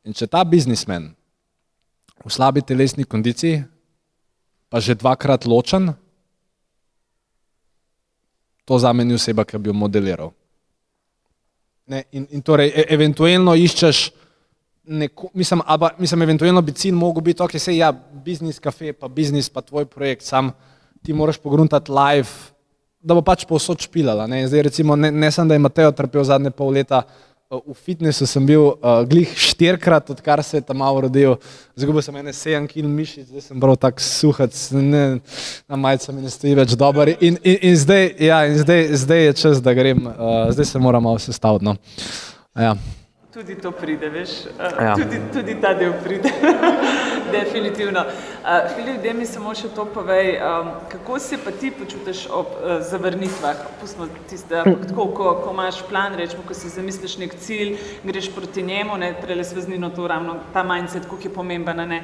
In 0.04 0.14
če 0.14 0.28
ta 0.28 0.44
biznismen 0.44 1.12
v 2.26 2.30
slabi 2.32 2.62
telesni 2.62 3.04
kondiciji, 3.04 3.64
pa 4.70 4.80
že 4.80 4.96
dvakrat 4.96 5.46
ločen, 5.46 5.92
to 8.66 8.80
za 8.80 8.94
meni 8.94 9.14
oseba, 9.14 9.44
ki 9.44 9.58
bi 9.58 9.70
jo 9.70 9.76
modeliral. 9.76 10.32
Ne, 11.92 12.06
in, 12.12 12.28
in 12.32 12.42
torej, 12.42 12.72
e, 12.72 12.86
eventualno 12.94 13.56
iščeš, 13.58 14.12
neko, 14.84 15.30
mislim, 15.34 15.62
aba, 15.65 15.89
mislim, 15.98 16.22
eventualno 16.22 16.62
bi 16.62 16.72
cilj 16.72 16.96
mogel 16.96 17.22
biti, 17.22 17.44
ok, 17.44 17.60
se 17.60 17.78
ja, 17.78 17.91
biznis 18.26 18.60
kafe, 18.60 18.94
pa 18.94 19.08
biznis, 19.08 19.50
pa 19.50 19.62
tvoj 19.62 19.86
projekt, 19.86 20.24
sam 20.24 20.52
ti 21.04 21.13
moraš 21.13 21.38
pogruntati 21.38 21.91
live, 21.91 22.30
da 23.02 23.13
bo 23.17 23.22
pač 23.26 23.46
povsod 23.50 23.82
špilala. 23.82 24.28
Ne, 24.28 24.48
Zdaj, 24.48 24.62
recimo, 24.62 24.96
ne, 24.96 25.12
ne 25.12 25.32
sem, 25.32 25.48
da 25.48 25.58
je 25.58 25.60
Mateo 25.60 25.91
trpel 25.91 26.24
zadnje 26.24 26.52
pol 26.52 26.74
leta 26.74 27.04
v 27.52 27.74
fitnessu 27.76 28.24
sem 28.24 28.46
bil 28.48 28.62
uh, 28.63 29.02
glih 29.04 29.28
štirikrat, 29.36 30.08
odkar 30.13 30.39
se 30.44 30.62
je 30.62 30.63
tam 30.63 30.80
malo 30.80 31.02
rodil. 31.04 31.36
Zgubil 31.76 32.00
sem 32.00 32.15
ene 32.15 32.32
7 32.32 32.63
kg 32.72 32.88
mišic, 32.88 33.26
zdaj 33.28 33.44
sem 33.44 33.60
prav 33.60 33.76
tako 33.76 34.00
suhac, 34.06 34.56
ne, 34.72 35.20
na 35.67 35.76
majica 35.76 36.15
mi 36.15 36.24
ne 36.24 36.32
stoji 36.32 36.56
več 36.56 36.78
dobro. 36.80 37.12
In, 37.20 37.36
in, 37.44 37.58
in, 37.60 37.76
zdaj, 37.76 38.08
ja, 38.24 38.39
in 38.48 38.56
zdaj, 38.63 38.88
zdaj 39.04 39.26
je 39.26 39.36
čas, 39.44 39.60
da 39.60 39.76
grem, 39.76 40.00
uh, 40.08 40.48
zdaj 40.56 40.70
se 40.72 40.80
moram 40.80 41.04
malo 41.04 41.20
sestaviti. 41.20 41.67
No. 41.67 41.76
Ja. 42.56 42.78
Tudi 43.34 43.56
to 43.56 43.72
pride, 43.72 44.10
veš, 44.10 44.30
uh, 44.30 44.84
ja. 44.84 44.96
tudi, 44.96 45.20
tudi 45.34 45.54
ta 45.62 45.74
del 45.74 45.94
pride, 46.04 46.30
definitivno. 47.39 48.00
Uh, 48.00 48.76
Filip, 48.76 48.98
da 49.04 49.13
mi 49.15 49.24
samo 49.26 49.54
še 49.56 49.70
to 49.72 49.86
povej, 49.88 50.34
kako 50.91 51.20
se 51.20 51.38
pa 51.39 51.54
ti 51.56 51.70
počutiš 51.72 52.26
ob 52.28 52.50
uh, 52.58 52.74
zavrnitvah? 52.84 53.62
Pustimo 53.80 54.10
tiste, 54.28 54.60
tako, 54.89 55.06
ko, 55.15 55.32
ko 55.46 55.54
imaš 55.56 55.80
plan, 55.88 56.17
rečemo, 56.20 56.44
ko 56.44 56.58
si 56.58 56.67
zamisliš 56.74 57.15
nek 57.24 57.38
cilj, 57.39 57.78
greš 58.04 58.28
proti 58.36 58.65
njemu, 58.67 58.98
ne 59.00 59.13
prele 59.22 59.48
sveznino 59.48 59.94
to 59.96 60.10
ravno, 60.12 60.36
ta 60.52 60.65
mindset, 60.67 61.08
koliko 61.08 61.30
je 61.30 61.34
pomemben, 61.34 61.80
ne. 61.88 62.02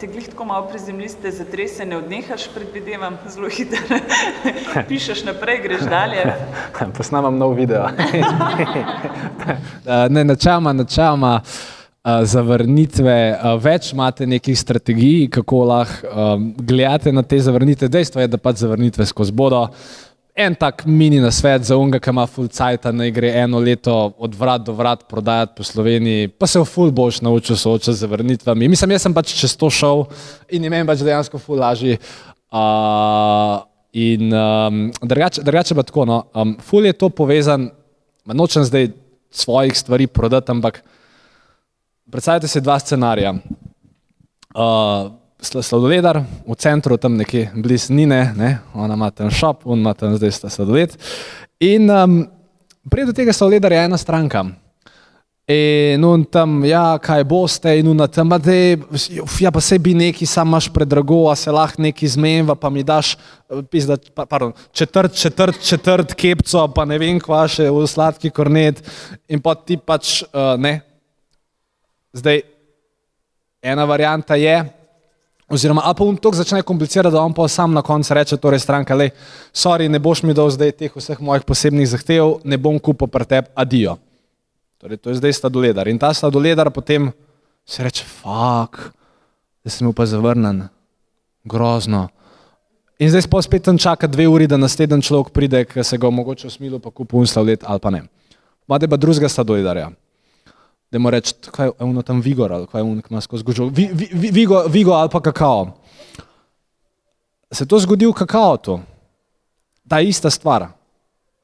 Te 0.00 0.08
glih 0.08 0.30
tako 0.32 0.48
malo 0.48 0.64
prizemljiste, 0.72 1.28
zatrese, 1.42 1.84
ne 1.84 2.00
odnehaš, 2.00 2.48
predvidevam, 2.56 3.20
zelo 3.28 3.52
hitro, 3.52 4.00
pišeš 4.88 5.26
naprej, 5.28 5.60
greš 5.68 5.84
dalje. 5.92 6.24
Posnamam 6.96 7.36
nov 7.36 7.52
video. 7.60 7.84
ne, 10.08 10.21
načeloma, 10.24 10.72
načeloma 10.72 11.34
uh, 11.42 12.22
zavrnitve, 12.22 13.18
uh, 13.32 13.56
več 13.62 13.92
imate 13.92 14.26
nekih 14.26 14.58
strategij, 14.58 15.28
kako 15.30 15.64
lahko 15.64 16.08
um, 16.12 16.48
gledate 16.58 17.12
na 17.12 17.22
te 17.22 17.40
zavrnitve. 17.40 17.88
Dejstvo 17.88 18.20
je, 18.20 18.30
da 18.32 18.40
pač 18.40 18.64
zavrnitve 18.64 19.06
skozi 19.06 19.32
bodo. 19.32 19.66
En 20.32 20.54
tak 20.56 20.86
mini 20.86 21.18
na 21.20 21.28
svet 21.30 21.66
za 21.68 21.76
unga, 21.76 21.98
ki 22.00 22.08
ima 22.08 22.22
full 22.26 22.48
cajt, 22.48 22.86
da 22.96 23.08
gre 23.12 23.34
eno 23.42 23.58
leto 23.60 24.14
od 24.16 24.34
vrat 24.34 24.62
do 24.64 24.72
vrat 24.72 25.02
prodajati 25.08 25.52
po 25.56 25.64
Sloveniji, 25.64 26.28
pa 26.28 26.46
se 26.48 26.60
v 26.60 26.64
full 26.64 26.90
boš 26.90 27.20
naučil 27.20 27.56
soočati 27.56 27.92
z 27.92 28.00
zavrnitvami. 28.06 28.68
Mislim, 28.68 28.94
jaz 28.96 29.04
sem 29.04 29.14
pač 29.14 29.34
čez 29.36 29.52
to 29.60 29.68
šel 29.70 30.06
in 30.48 30.64
imam 30.64 30.88
pač 30.88 31.04
dejansko 31.04 31.38
full 31.38 31.60
lažji. 31.60 31.98
Uh, 32.48 33.60
in 33.92 34.32
um, 34.32 34.80
drugače, 35.02 35.44
drugače 35.44 35.76
pa 35.76 35.84
tako, 35.84 36.08
no, 36.08 36.22
um, 36.32 36.56
full 36.64 36.88
je 36.88 36.96
to 36.96 37.10
povezan, 37.12 37.68
nočem 38.24 38.64
zdaj 38.64 38.88
svojih 39.32 39.78
stvari 39.78 40.06
prodati, 40.06 40.50
ampak 40.50 40.82
predstavljajte 42.10 42.48
si 42.48 42.60
dva 42.60 42.78
scenarija. 42.78 43.34
Uh, 44.54 45.12
sladoledar 45.42 46.22
v 46.46 46.54
centru, 46.54 46.96
tam 46.96 47.16
nekje 47.16 47.50
bliz 47.54 47.90
Nine, 47.90 48.34
ne? 48.36 48.58
ona 48.74 48.94
ima 48.94 49.10
ten 49.10 49.30
šop, 49.30 49.66
on 49.66 49.78
ima 49.78 49.94
tam 49.94 50.16
zdaj 50.16 50.30
sta 50.30 50.50
sladoled. 50.50 50.94
In 51.60 51.90
um, 51.90 52.20
prej 52.90 53.08
do 53.10 53.12
tega 53.16 53.32
sladoledar 53.32 53.72
je 53.72 53.84
ena 53.84 53.98
stranka. 53.98 54.44
In 55.50 56.04
on 56.06 56.22
tam, 56.22 56.60
ja, 56.62 56.94
kaj 57.02 57.24
boste, 57.26 57.72
in 57.80 57.88
on 57.90 58.04
tam, 58.06 58.30
da 58.38 58.54
ja, 58.54 59.50
pa 59.50 59.60
se 59.60 59.78
bi 59.82 59.90
neki 59.94 60.26
sam 60.26 60.46
imaš 60.52 60.68
predrago, 60.70 61.24
a 61.30 61.34
se 61.36 61.50
lahko 61.50 61.82
neki 61.82 62.08
zmenjava, 62.08 62.54
pa 62.54 62.70
mi 62.70 62.84
daš 62.86 63.16
pizda, 63.70 63.96
pardon, 64.14 64.52
četrt, 64.72 65.16
četrt, 65.18 65.58
četrt 65.66 66.14
kepco, 66.14 66.62
pa 66.70 66.84
ne 66.86 66.98
vem, 66.98 67.18
kva 67.18 67.42
še 67.50 67.66
v 67.74 67.88
sladki 67.90 68.30
kornet. 68.30 68.84
In 69.26 69.42
pa 69.42 69.56
ti 69.58 69.80
pač 69.82 70.20
uh, 70.28 70.54
ne. 70.62 70.76
Zdaj, 72.14 72.44
ena 73.66 73.88
varijanta 73.88 74.38
je, 74.38 74.54
oziroma, 75.50 75.82
a 75.82 75.90
pa 75.90 76.06
on 76.06 76.22
to 76.22 76.30
začne 76.38 76.62
komplicirati, 76.62 77.16
da 77.16 77.24
on 77.26 77.34
pa 77.34 77.48
sam 77.50 77.74
na 77.74 77.82
koncu 77.82 78.14
reče, 78.14 78.38
torej 78.38 78.62
stranka, 78.62 78.94
le, 78.94 79.10
sorry, 79.50 79.90
ne 79.90 79.98
boš 79.98 80.22
mi 80.22 80.38
dal 80.38 80.54
zdaj 80.54 80.76
teh 80.78 80.94
vseh 80.94 81.18
mojih 81.18 81.42
posebnih 81.50 81.90
zahtev, 81.96 82.38
ne 82.46 82.62
bom 82.62 82.78
kupil 82.78 83.10
pretep, 83.10 83.50
adijo. 83.58 83.98
Torej, 84.82 84.98
to 84.98 85.14
je 85.14 85.22
zdaj 85.22 85.32
sladoledar. 85.38 85.86
In 85.86 85.98
ta 85.98 86.10
sladoledar 86.10 86.66
potem 86.74 87.12
se 87.62 87.84
reče, 87.86 88.02
fuk, 88.02 88.80
da 89.62 89.70
sem 89.70 89.86
bil 89.86 89.94
pa 89.94 90.08
zavrnen, 90.10 90.64
grozno. 91.46 92.08
In 92.98 93.10
zdaj 93.10 93.28
spet 93.46 93.62
tam 93.62 93.78
čaka 93.78 94.10
dve 94.10 94.26
uri, 94.26 94.48
da 94.50 94.58
naslednji 94.58 95.06
človek 95.06 95.30
pride, 95.30 95.62
ki 95.70 95.84
se 95.86 95.98
ga 95.98 96.10
mogoče 96.10 96.50
usmilo, 96.50 96.82
pa 96.82 96.90
kupi 96.90 97.14
un 97.14 97.30
sladoled 97.30 97.62
ali 97.62 97.78
pa 97.78 97.90
ne. 97.94 98.02
Made 98.66 98.88
pa 98.90 98.98
drugega 98.98 99.30
sladoledarja. 99.30 99.92
Da 100.90 100.98
mu 100.98 101.10
reče, 101.14 101.34
kaj 101.54 101.70
je 101.70 101.72
ono 101.78 102.02
tam 102.02 102.18
vigor 102.20 102.52
ali 102.52 102.66
kaj 102.66 102.80
je 102.80 102.82
ono, 102.82 103.02
ki 103.02 103.14
ima 103.14 103.20
skozi 103.22 103.44
gužo. 103.44 103.70
Vi, 103.70 103.86
vi, 103.92 104.30
vigo, 104.34 104.64
vigo 104.66 104.98
ali 104.98 105.10
pa 105.14 105.20
kakao. 105.22 105.76
Se 107.52 107.66
to 107.66 107.78
zgodi 107.78 108.06
v 108.06 108.18
kakao 108.18 108.56
tu? 108.56 108.80
Ta 109.88 110.00
ista 110.00 110.30
stvar. 110.30 110.72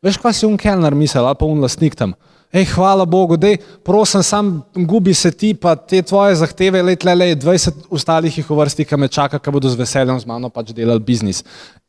Veš, 0.03 0.19
kaj 0.19 0.35
si 0.35 0.47
un 0.47 0.59
kelner 0.59 0.95
mislil 0.95 1.27
ali 1.27 1.39
pa 1.39 1.47
un 1.47 1.63
lastnik 1.63 1.95
tam? 1.95 2.19
Ej, 2.53 2.65
hvala 2.73 3.05
Bogu, 3.05 3.37
da 3.37 3.51
prosim, 3.85 4.23
sam 4.23 4.63
gubi 4.75 5.13
se 5.15 5.31
ti, 5.31 5.53
pa 5.55 5.75
te 5.77 6.01
tvoje 6.03 6.39
zahteve, 6.41 6.81
let 6.83 7.05
le, 7.05 7.15
le 7.15 7.27
20 7.37 7.91
ostalih 7.93 8.39
jih 8.39 8.51
uvrsti, 8.51 8.87
ki 8.89 8.97
me 8.97 9.09
čaka, 9.09 9.39
ki 9.39 9.53
bodo 9.53 9.69
z 9.69 9.77
veseljem 9.77 10.21
z 10.21 10.29
mano 10.29 10.49
pač 10.49 10.73
delali 10.73 11.05
biznis. 11.05 11.43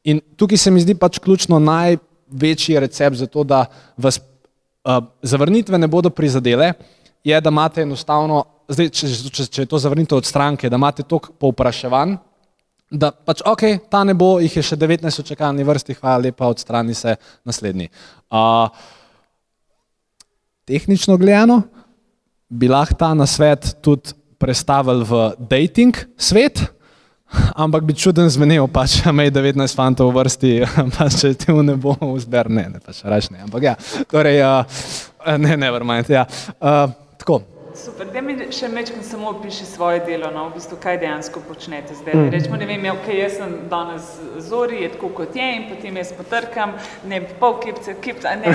In 0.04 0.20
tukaj 0.36 0.60
se 0.60 0.72
mi 0.72 0.84
zdi 0.84 0.98
pač 1.00 1.22
ključno 1.24 1.62
največji 1.64 2.80
recept 2.80 3.22
za 3.22 3.28
to, 3.32 3.48
da 3.48 3.66
vas 3.96 4.20
uh, 4.20 5.00
zavrnitve 5.24 5.80
ne 5.80 5.88
bodo 5.88 6.12
prizadele, 6.12 6.74
je, 7.24 7.40
da 7.40 7.50
imate 7.50 7.88
enostavno, 7.88 8.44
zdaj, 8.68 8.92
če, 8.92 9.14
če, 9.32 9.48
če 9.48 9.64
je 9.64 9.72
to 9.72 9.80
zavrnitev 9.80 10.20
od 10.20 10.28
stranke, 10.28 10.68
da 10.68 10.76
imate 10.76 11.08
to 11.08 11.22
povpraševan, 11.40 12.18
da 12.92 13.14
pač 13.16 13.48
ok, 13.48 13.68
ta 13.88 14.04
ne 14.04 14.12
bo, 14.18 14.40
jih 14.44 14.60
je 14.60 14.68
še 14.74 14.76
19 14.76 15.24
v 15.24 15.28
čakalni 15.32 15.64
vrsti, 15.64 16.02
hvala 16.02 16.28
lepa, 16.28 16.52
odstrani 16.52 16.96
se 16.98 17.16
naslednji. 17.48 17.94
Uh, 18.28 18.68
tehnično 20.70 21.18
gledano, 21.18 21.64
bi 22.50 22.70
lahko 22.70 22.98
ta 22.98 23.14
na 23.18 23.26
svet 23.26 23.76
tudi 23.82 24.14
predstavili 24.40 25.04
v 25.04 25.22
dating 25.50 25.98
svet, 26.18 26.62
ampak 27.56 27.84
bi 27.86 27.94
čuden 27.98 28.30
zvenel, 28.32 28.68
pač, 28.72 29.02
da 29.04 29.14
ima 29.14 29.28
19 29.30 29.76
fantov 29.76 30.14
v 30.14 30.22
vrsti, 30.22 30.54
pa 30.96 31.10
če 31.14 31.34
ti 31.38 31.54
v 31.54 31.66
ne 31.66 31.78
bo 31.78 31.98
vzber, 32.00 32.50
ne, 32.50 32.70
ne, 32.74 32.82
pač 32.82 33.04
rač 33.06 33.30
ne, 33.34 33.44
ampak 33.46 33.70
ja, 33.72 33.76
torej, 34.10 34.42
uh, 34.46 34.82
ne, 35.38 35.58
ne, 35.58 35.72
vermajte, 35.78 36.16
ja, 36.22 36.26
uh, 36.58 36.86
tako. 37.20 37.44
Super, 37.80 38.10
da 38.12 38.20
mi 38.22 38.34
še 38.52 38.68
mečkam 38.68 39.04
samo 39.08 39.30
opiši 39.30 39.66
svoje 39.66 40.02
delo, 40.04 40.28
no, 40.36 40.50
v 40.50 40.58
bistvu, 40.58 40.76
kaj 40.84 40.98
dejansko 41.00 41.40
počnete 41.48 41.96
zdaj. 41.96 42.16
Mm. 42.18 42.32
Rečemo, 42.34 42.58
ne 42.60 42.66
vem, 42.68 42.86
ja, 42.90 42.96
ok, 42.98 43.06
jaz 43.16 43.38
sem 43.40 43.54
danes 43.72 44.10
zori, 44.44 44.82
je 44.84 44.90
tako 44.96 45.12
kot 45.16 45.38
je 45.38 45.46
in 45.56 45.68
potem 45.70 46.00
jaz 46.02 46.12
potrkam, 46.18 46.74
ne 47.08 47.22
bi 47.24 47.38
pol 47.40 47.56
kipce, 47.64 47.96
kipce, 48.04 48.34
ne, 48.42 48.52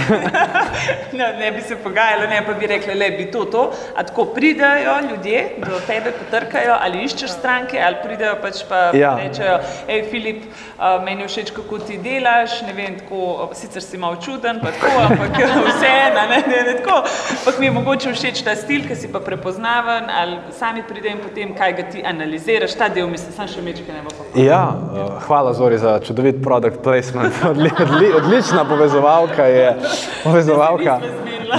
no, 1.18 1.28
ne 1.38 1.48
bi 1.56 1.64
se 1.64 1.78
pogajali, 1.80 2.26
ne 2.28 2.42
pa 2.44 2.56
bi 2.58 2.68
rekli, 2.68 2.96
le 3.00 3.08
bi 3.16 3.28
to, 3.32 3.46
to, 3.54 3.62
a 3.96 4.04
tako 4.04 4.26
pridajo 4.37 4.98
ljudje, 5.08 5.40
do 5.64 5.80
tebe 5.87 6.12
potrkajo, 6.18 6.76
ali 6.76 7.06
iščeš 7.06 7.38
stranke, 7.38 7.80
ali 7.80 8.02
pridajo 8.04 8.37
pač 8.44 8.60
pa 8.68 8.82
ja. 8.92 9.14
rečejo, 9.22 9.56
hej 9.88 10.04
Filip, 10.12 10.44
uh, 10.44 10.98
meni 11.06 11.30
všeč, 11.30 11.54
kako 11.56 11.80
ti 11.88 11.96
delaš, 12.04 12.58
ne 12.68 12.76
vem, 12.76 13.00
tako, 13.00 13.48
sicer 13.56 13.84
si 13.84 14.02
malo 14.04 14.20
čuden, 14.20 14.60
pa 14.60 14.74
tako, 14.76 14.92
ampak 15.08 15.40
vseeno, 15.70 16.28
ne, 16.34 16.44
ne, 16.44 16.62
ne, 16.68 16.78
tako, 16.82 17.00
ampak 17.38 17.62
mi 17.62 17.72
je 17.72 17.76
mogoče 17.80 18.16
všeč 18.20 18.44
ta 18.44 18.58
stil, 18.60 18.84
ki 18.84 19.00
si 19.00 19.13
pa 19.14 19.20
prepoznaven, 19.22 20.11
ali 20.11 20.37
sami 20.59 20.83
pride 20.88 21.12
in 21.14 21.20
potem, 21.22 21.53
kaj 21.55 21.72
ga 21.79 21.85
ti 21.90 22.03
analiziraš, 22.03 22.74
ta 22.79 22.88
del, 22.90 23.07
mislim, 23.11 23.33
sam 23.37 23.48
še 23.50 23.62
mečke 23.62 23.94
ne 23.94 24.03
bo 24.03 24.11
pa. 24.11 24.27
Ja, 24.42 24.62
uh, 24.74 25.12
hvala 25.29 25.53
Zori 25.55 25.79
za 25.79 25.96
čudovit 26.03 26.40
product 26.42 26.83
placement, 26.83 27.38
odli, 27.50 27.70
odli, 27.87 28.11
odlična 28.18 28.64
povezovalka 28.68 29.46
je. 29.46 29.68
Povezovalka. 30.27 30.98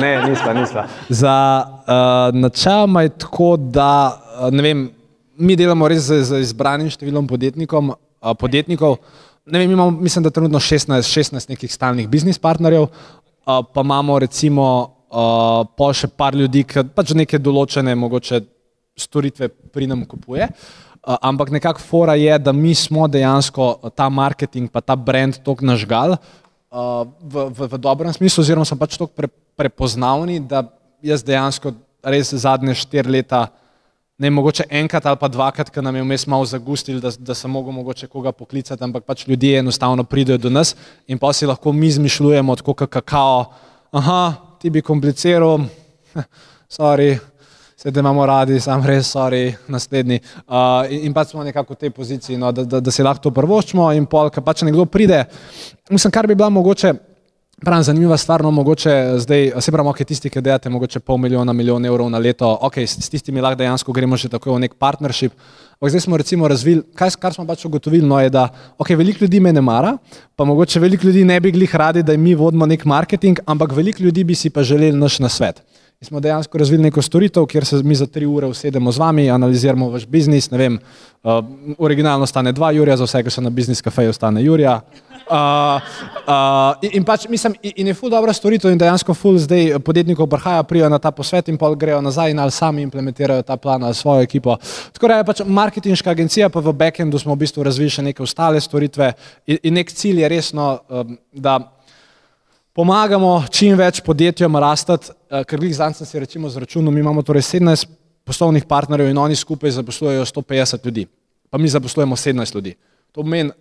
Ne, 0.01 0.11
nisva, 0.27 0.53
nisva. 0.57 0.87
Za 1.09 1.35
uh, 1.63 2.35
načeloma 2.35 3.05
je 3.05 3.13
tako, 3.23 3.55
da, 3.57 3.91
uh, 4.39 4.49
ne 4.51 4.65
vem, 4.65 4.87
mi 5.37 5.55
delamo 5.55 5.87
res 5.87 6.09
z, 6.09 6.23
z 6.27 6.41
izbranim 6.43 6.91
številom 6.91 7.29
uh, 7.31 8.33
podjetnikov, 8.39 8.99
ne 9.45 9.61
vem, 9.61 9.71
imamo, 9.71 9.95
mislim, 10.01 10.27
da 10.27 10.33
trenutno 10.33 10.59
16, 10.59 11.07
16 11.07 11.55
nekih 11.55 11.71
stalnih 11.71 12.09
biznis 12.11 12.41
partnerjev, 12.41 12.89
uh, 12.89 13.61
pa 13.63 13.85
imamo 13.85 14.19
recimo 14.19 14.94
uh, 15.15 15.63
pa 15.77 15.91
še 15.95 16.09
par 16.11 16.35
ljudi, 16.35 16.65
ki 16.67 16.83
pač 16.95 17.15
neke 17.15 17.39
določene 17.39 17.95
mogoče 17.95 18.41
storitve 18.99 19.49
pri 19.71 19.87
nam 19.91 20.03
kupuje. 20.07 20.49
Uh, 21.05 21.17
ampak 21.21 21.53
nekako 21.55 21.83
fora 21.83 22.17
je, 22.19 22.33
da 22.41 22.51
mi 22.55 22.75
smo 22.75 23.07
dejansko 23.07 23.91
ta 23.95 24.09
marketing, 24.09 24.71
pa 24.71 24.81
ta 24.81 24.97
brand 24.97 25.39
tok 25.45 25.63
nažgal 25.63 26.17
uh, 26.17 27.05
v, 27.21 27.49
v, 27.53 27.69
v 27.75 27.81
dobrem 27.81 28.13
smislu, 28.15 28.43
oziroma 28.43 28.67
so 28.67 28.77
pač 28.79 28.97
tok 28.99 29.13
pre, 29.15 29.29
prepoznavni, 29.55 30.41
da 30.43 30.65
jaz 31.05 31.23
dejansko 31.23 31.75
res 32.05 32.33
zadnje 32.33 32.75
štiri 32.77 33.19
leta, 33.19 33.47
ne 34.17 34.31
mogoče 34.31 34.63
enkrat 34.79 35.05
ali 35.09 35.19
pa 35.19 35.27
dvakrat, 35.27 35.69
ker 35.73 35.83
nam 35.83 35.97
je 35.97 36.03
vmes 36.05 36.23
malo 36.31 36.45
zagustili, 36.47 37.01
da, 37.03 37.11
da 37.11 37.35
sem 37.35 37.51
mogel 37.51 37.75
mogoče 37.75 38.07
koga 38.07 38.31
poklicati, 38.31 38.79
ampak 38.83 39.03
pač 39.03 39.25
ljudje 39.27 39.59
enostavno 39.59 40.05
pridejo 40.07 40.39
do 40.39 40.49
nas 40.49 40.71
in 41.07 41.19
pa 41.19 41.33
si 41.35 41.45
lahko 41.45 41.73
mi 41.75 41.91
zmišljujemo, 41.91 42.55
tako 42.55 42.87
kakao, 42.87 43.51
aha, 43.91 44.44
ti 44.59 44.69
bi 44.69 44.81
kompliciral, 44.81 45.65
sorry, 46.77 47.15
sedaj 47.75 48.01
imamo 48.01 48.25
radi, 48.25 48.59
sam 48.59 48.83
res, 48.85 49.09
sorry, 49.11 49.53
naslednji. 49.67 50.19
Uh, 50.47 50.85
in, 50.89 51.09
in 51.09 51.13
pač 51.13 51.33
smo 51.33 51.43
nekako 51.43 51.75
v 51.75 51.83
tej 51.85 51.91
poziciji, 51.95 52.37
no, 52.37 52.51
da, 52.51 52.63
da, 52.65 52.79
da 52.79 52.91
si 52.91 53.03
lahko 53.03 53.27
to 53.27 53.33
prvoščimo 53.35 53.91
in 53.93 54.07
pol, 54.09 54.31
kar 54.33 54.43
pač 54.43 54.63
nekdo 54.65 54.87
pride. 54.89 55.25
Mislim, 55.89 56.13
kar 56.13 56.27
bi 56.27 56.35
bila 56.35 56.49
mogoče 56.49 56.93
Pravim, 57.63 57.83
zanimiva 57.83 58.17
stvar, 58.17 58.43
no, 58.43 58.49
mogoče 58.51 58.91
zdaj, 59.23 59.51
se 59.63 59.71
pravi, 59.71 59.87
okay, 59.87 60.05
tisti, 60.05 60.29
ki 60.29 60.41
delate 60.43 60.69
mogoče 60.69 60.99
pol 60.99 61.17
milijona, 61.23 61.53
milijon 61.55 61.85
evrov 61.87 62.09
na 62.11 62.19
leto, 62.19 62.49
ok, 62.67 62.81
s, 62.83 62.99
s 62.99 63.09
tistimi 63.09 63.41
lahko 63.41 63.61
dejansko 63.61 63.93
gremo 63.95 64.17
že 64.19 64.27
tako 64.29 64.57
v 64.57 64.65
nek 64.65 64.75
partnership. 64.75 65.31
Ampak 65.79 65.93
zdaj 65.93 66.03
smo 66.03 66.17
recimo 66.19 66.49
razvili, 66.51 66.83
kaj, 66.95 67.15
kar 67.19 67.33
smo 67.33 67.45
pač 67.47 67.63
ugotovili, 67.65 68.03
no, 68.07 68.19
je, 68.19 68.29
da 68.29 68.49
okay, 68.77 68.97
veliko 68.99 69.23
ljudi 69.23 69.39
me 69.39 69.53
ne 69.55 69.63
mara, 69.63 69.95
pa 70.35 70.43
mogoče 70.43 70.83
veliko 70.83 71.07
ljudi 71.07 71.23
ne 71.23 71.39
bi 71.39 71.53
glih 71.55 71.75
radi, 71.75 72.03
da 72.03 72.17
mi 72.17 72.35
vodimo 72.35 72.67
nek 72.67 72.85
marketing, 72.85 73.39
ampak 73.45 73.71
veliko 73.71 74.03
ljudi 74.03 74.23
bi 74.23 74.35
si 74.35 74.49
pa 74.49 74.63
želeli 74.63 74.99
naš 74.99 75.19
nasvet. 75.23 75.63
Mi 76.01 76.05
smo 76.05 76.19
dejansko 76.19 76.57
razvili 76.57 76.83
neko 76.83 77.01
storitev, 77.01 77.45
kjer 77.47 77.65
se 77.65 77.83
mi 77.83 77.95
za 77.95 78.05
tri 78.05 78.25
ure 78.25 78.47
usedemo 78.47 78.91
z 78.91 78.99
vami, 78.99 79.29
analiziramo 79.31 79.89
vaš 79.89 80.05
biznis. 80.05 80.51
Vem, 80.51 80.75
uh, 81.23 81.39
originalno 81.77 82.25
stane 82.25 82.51
dva 82.51 82.71
Jurija, 82.71 82.97
za 82.97 83.07
vse, 83.07 83.23
ki 83.23 83.31
so 83.31 83.41
na 83.41 83.49
biznis 83.49 83.81
kafeju, 83.81 84.13
stane 84.13 84.43
Jurija. 84.43 84.81
Uh, 85.25 85.81
uh, 86.27 86.77
in, 86.85 86.99
in 86.99 87.05
pač 87.05 87.25
mislim, 87.29 87.55
in 87.61 87.87
je 87.87 87.93
ful 87.97 88.11
dobra 88.13 88.33
storitev 88.33 88.69
in 88.69 88.77
dejansko 88.77 89.13
ful 89.17 89.39
zdaj 89.41 89.79
podjetnikov 89.85 90.27
prihaja, 90.29 90.63
prijo 90.63 90.89
na 90.89 90.99
ta 91.01 91.09
posvet 91.11 91.49
in 91.49 91.57
pol 91.57 91.73
grejo 91.75 92.01
nazaj 92.01 92.31
in 92.31 92.39
ali 92.39 92.53
sami 92.53 92.85
implementirajo 92.85 93.41
ta 93.41 93.57
plan 93.57 93.83
ali 93.83 93.97
svojo 93.97 94.21
ekipo. 94.21 94.57
Tako 94.93 95.07
da 95.07 95.17
je 95.17 95.25
pač 95.25 95.41
marketinška 95.45 96.13
agencija, 96.13 96.49
pa 96.49 96.61
v 96.61 96.73
backendu 96.73 97.19
smo 97.19 97.33
v 97.33 97.41
bistvu 97.41 97.65
razvili 97.65 97.89
še 97.89 98.05
neke 98.05 98.23
ostale 98.23 98.61
storitve 98.61 99.13
in, 99.47 99.57
in 99.63 99.79
nek 99.81 99.89
cilj 99.89 100.21
je 100.21 100.29
resno, 100.29 100.67
um, 100.89 101.17
da 101.33 101.57
pomagamo 102.75 103.39
čim 103.51 103.77
več 103.79 104.01
podjetjem 104.05 104.55
rastati, 104.61 105.09
eh, 105.31 105.43
ker 105.47 105.63
jih 105.63 105.75
zdaj 105.75 105.93
sem 105.93 106.07
si 106.07 106.19
recimo 106.19 106.49
zračunal, 106.49 106.93
mi 106.93 106.99
imamo 106.99 107.23
torej 107.23 107.41
17 107.41 107.87
poslovnih 108.25 108.65
partnerjev 108.65 109.09
in 109.09 109.17
oni 109.17 109.35
skupaj 109.35 109.71
zaposlujejo 109.71 110.25
150 110.25 110.85
ljudi, 110.85 111.07
pa 111.49 111.57
mi 111.57 111.67
zaposlujemo 111.67 112.15
17 112.15 112.55
ljudi. 112.55 112.75
To 113.11 113.21
pomeni, 113.21 113.51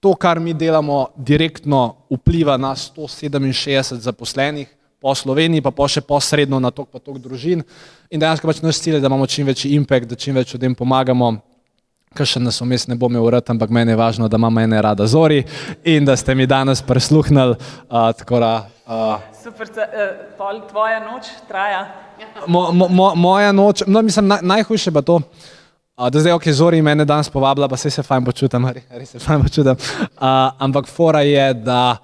to, 0.00 0.14
kar 0.14 0.40
mi 0.40 0.54
delamo, 0.54 1.08
direktno 1.16 1.96
vpliva 2.10 2.56
na 2.56 2.74
167 2.74 3.98
zaposlenih 3.98 4.68
po 5.00 5.14
Sloveniji, 5.14 5.62
pa 5.62 5.70
po 5.70 5.86
še 5.88 6.02
posredno 6.02 6.58
na 6.62 6.70
tok 6.74 6.90
pa 6.90 6.98
tok 6.98 7.18
družin 7.22 7.62
in 8.10 8.20
dejansko 8.20 8.50
pač 8.50 8.62
naš 8.62 8.80
cilj 8.82 8.98
je, 8.98 9.02
da 9.02 9.10
imamo 9.10 9.26
čim 9.26 9.46
večji 9.46 9.74
impact, 9.78 10.10
da 10.10 10.18
čim 10.18 10.34
več 10.34 10.54
ljudem 10.54 10.74
pomagamo 10.74 11.36
kar 12.16 12.26
še 12.26 12.40
nas 12.40 12.56
vmes 12.62 12.86
ne 12.88 12.96
bo 12.98 13.10
imel 13.10 13.26
rad, 13.30 13.50
ampak 13.52 13.70
meni 13.70 13.92
je 13.92 13.98
važno, 14.00 14.28
da 14.32 14.38
imamo 14.40 14.62
ene 14.64 14.80
rada 14.82 15.06
zori 15.06 15.42
in 15.84 16.08
da 16.08 16.16
ste 16.16 16.34
mi 16.34 16.46
danes 16.48 16.80
prisluhnili. 16.82 17.58
Uh, 17.90 18.08
uh, 18.10 19.20
Super, 19.36 19.68
uh, 19.68 20.62
tvoja 20.70 21.02
noč 21.04 21.28
traja. 21.50 21.84
Mo, 22.46 22.72
mo, 22.72 22.88
mo, 22.88 23.12
moja 23.14 23.52
noč, 23.52 23.84
no, 23.86 24.02
mislim, 24.02 24.32
naj, 24.32 24.42
najhujše 24.42 24.94
pa 24.94 25.04
to. 25.04 25.20
Uh, 25.20 25.57
da 25.98 26.20
zdaj, 26.20 26.32
ok, 26.32 26.48
zori 26.54 26.82
mene 26.82 27.04
danes 27.04 27.30
povabila, 27.30 27.68
pa 27.68 27.76
se 27.76 27.90
se 27.90 28.02
fajn 28.02 28.24
počutim, 28.24 28.68
res 28.90 29.10
se 29.10 29.18
fajn 29.18 29.42
počutim. 29.42 29.74
Uh, 29.74 30.54
ampak 30.58 30.86
fora 30.86 31.24
je, 31.26 31.54
da 31.54 31.96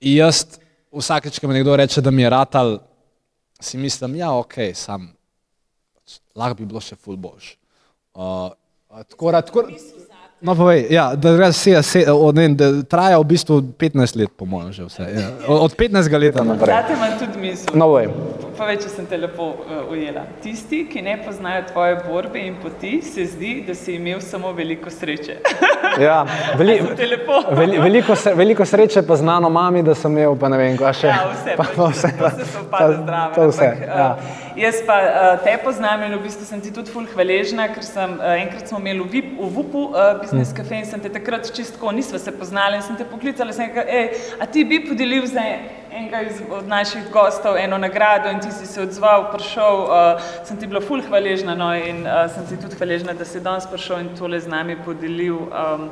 jaz 0.00 0.44
vsakeč, 0.94 1.40
ko 1.40 1.50
mi 1.50 1.58
nekdo 1.58 1.76
reče, 1.76 2.00
da 2.00 2.10
mi 2.10 2.22
je 2.22 2.30
ratal, 2.30 2.78
si 3.60 3.78
mislim, 3.78 4.16
ja, 4.16 4.30
ok, 4.32 4.54
sam, 4.74 5.10
lahko 6.36 6.60
bi 6.60 6.70
bilo 6.70 6.80
še 6.80 6.96
ful 6.96 7.16
boljš. 7.16 7.56
Uh, 8.14 8.52
tako, 9.08 9.32
tako, 9.32 9.66
no, 10.40 10.54
povej, 10.54 10.86
ja, 10.90 11.14
da, 11.16 11.52
se, 11.52 11.74
se, 11.82 12.04
od, 12.12 12.38
ne, 12.38 12.48
da 12.54 12.70
traja 12.82 13.18
v 13.18 13.26
bistvu 13.34 13.58
15 13.78 14.18
let, 14.20 14.34
po 14.36 14.46
mojem, 14.46 14.72
že 14.72 14.86
vse. 14.86 15.08
Ja. 15.16 15.30
Od 15.50 15.74
15 15.78 16.18
let 16.18 16.38
naprej. 16.44 16.74
Zate 16.74 16.98
imam 16.98 17.18
tudi 17.18 17.42
misel. 17.42 17.78
No, 17.78 17.90
povej, 17.90 18.10
če 18.56 18.88
sem 18.88 19.06
te 19.06 19.16
lepo 19.16 19.48
uh, 19.52 19.90
ujela. 19.92 20.24
Tisti, 20.42 20.84
ki 20.90 21.02
ne 21.02 21.16
poznajo 21.24 21.64
tvoje 21.72 21.96
borbe 22.06 22.40
in 22.40 22.56
poti, 22.62 23.00
se 23.02 23.24
zdi, 23.26 23.62
da 23.66 23.74
si 23.74 23.96
imel 23.96 24.20
samo 24.20 24.52
veliko 24.52 24.90
sreče. 24.90 25.38
ja, 26.06 26.22
veli, 26.58 26.80
veli, 27.58 27.78
veliko, 27.78 28.16
veliko 28.36 28.64
sreče 28.64 29.02
pa 29.06 29.16
znano 29.16 29.50
mami, 29.50 29.82
da 29.82 29.94
sem 29.94 30.12
imel, 30.12 30.36
pa 30.38 30.50
ne 30.52 30.60
vem, 30.60 30.78
kaj 30.80 30.96
še. 31.00 31.10
Ja, 31.10 31.26
vse. 31.32 31.56
Pa, 31.58 31.68
pa, 31.76 31.90
vse, 31.90 32.12
pa, 32.18 32.32
vse 32.36 32.48
so 32.52 32.64
pa 32.70 32.86
zdrave. 32.92 33.34
To 33.38 33.50
vse, 33.50 33.68
ampak, 33.72 33.88
ja. 33.88 34.08
uh, 34.14 34.40
Jaz 34.56 34.82
pa 34.86 34.96
uh, 35.00 35.44
te 35.44 35.54
poznam 35.64 36.02
in 36.04 36.12
v 36.12 36.22
bistvu 36.26 36.44
sem 36.44 36.60
ti 36.60 36.70
tudi 36.74 36.92
ful 36.92 37.06
hvaležna, 37.08 37.70
ker 37.72 37.84
sem 37.86 38.18
uh, 38.18 38.34
enkrat 38.36 38.68
smo 38.68 38.80
imeli 38.82 39.00
v, 39.00 39.08
VIP, 39.14 39.30
v 39.38 39.48
VUP-u 39.54 39.84
uh, 39.88 40.10
biznis 40.20 40.50
mm. 40.52 40.56
kafe 40.58 40.80
in 40.82 40.88
sem 40.88 41.00
te 41.00 41.12
takrat 41.12 41.48
čistko, 41.56 41.92
nisva 41.96 42.20
se 42.20 42.34
poznali 42.36 42.76
in 42.76 42.84
sem 42.84 42.98
te 42.98 43.06
poklicala, 43.08 43.54
sem 43.56 43.70
rekel, 43.70 43.88
ej, 43.88 44.26
a 44.36 44.48
ti 44.52 44.66
bi 44.68 44.82
podelil 44.84 45.24
za 45.30 45.46
enega 45.92 46.22
iz, 46.22 46.40
od 46.50 46.68
naših 46.68 47.10
gostov 47.12 47.56
eno 47.56 47.78
nagrado 47.78 48.30
in 48.30 48.40
ti 48.40 48.50
si 48.50 48.66
se 48.66 48.82
odzval, 48.82 49.32
prišel, 49.32 49.82
uh, 49.82 50.22
sem 50.44 50.56
ti 50.56 50.66
bila 50.66 50.80
ful 50.80 51.02
hvaležna 51.02 51.54
no, 51.54 51.74
in 51.76 52.06
uh, 52.06 52.30
sem 52.34 52.46
ti 52.48 52.56
tudi 52.62 52.76
hvaležna, 52.76 53.12
da 53.12 53.24
si 53.24 53.40
danes 53.40 53.66
prišel 53.70 54.00
in 54.00 54.12
tole 54.16 54.40
z 54.40 54.48
nami 54.48 54.76
podelil. 54.84 55.36
Um, 55.52 55.90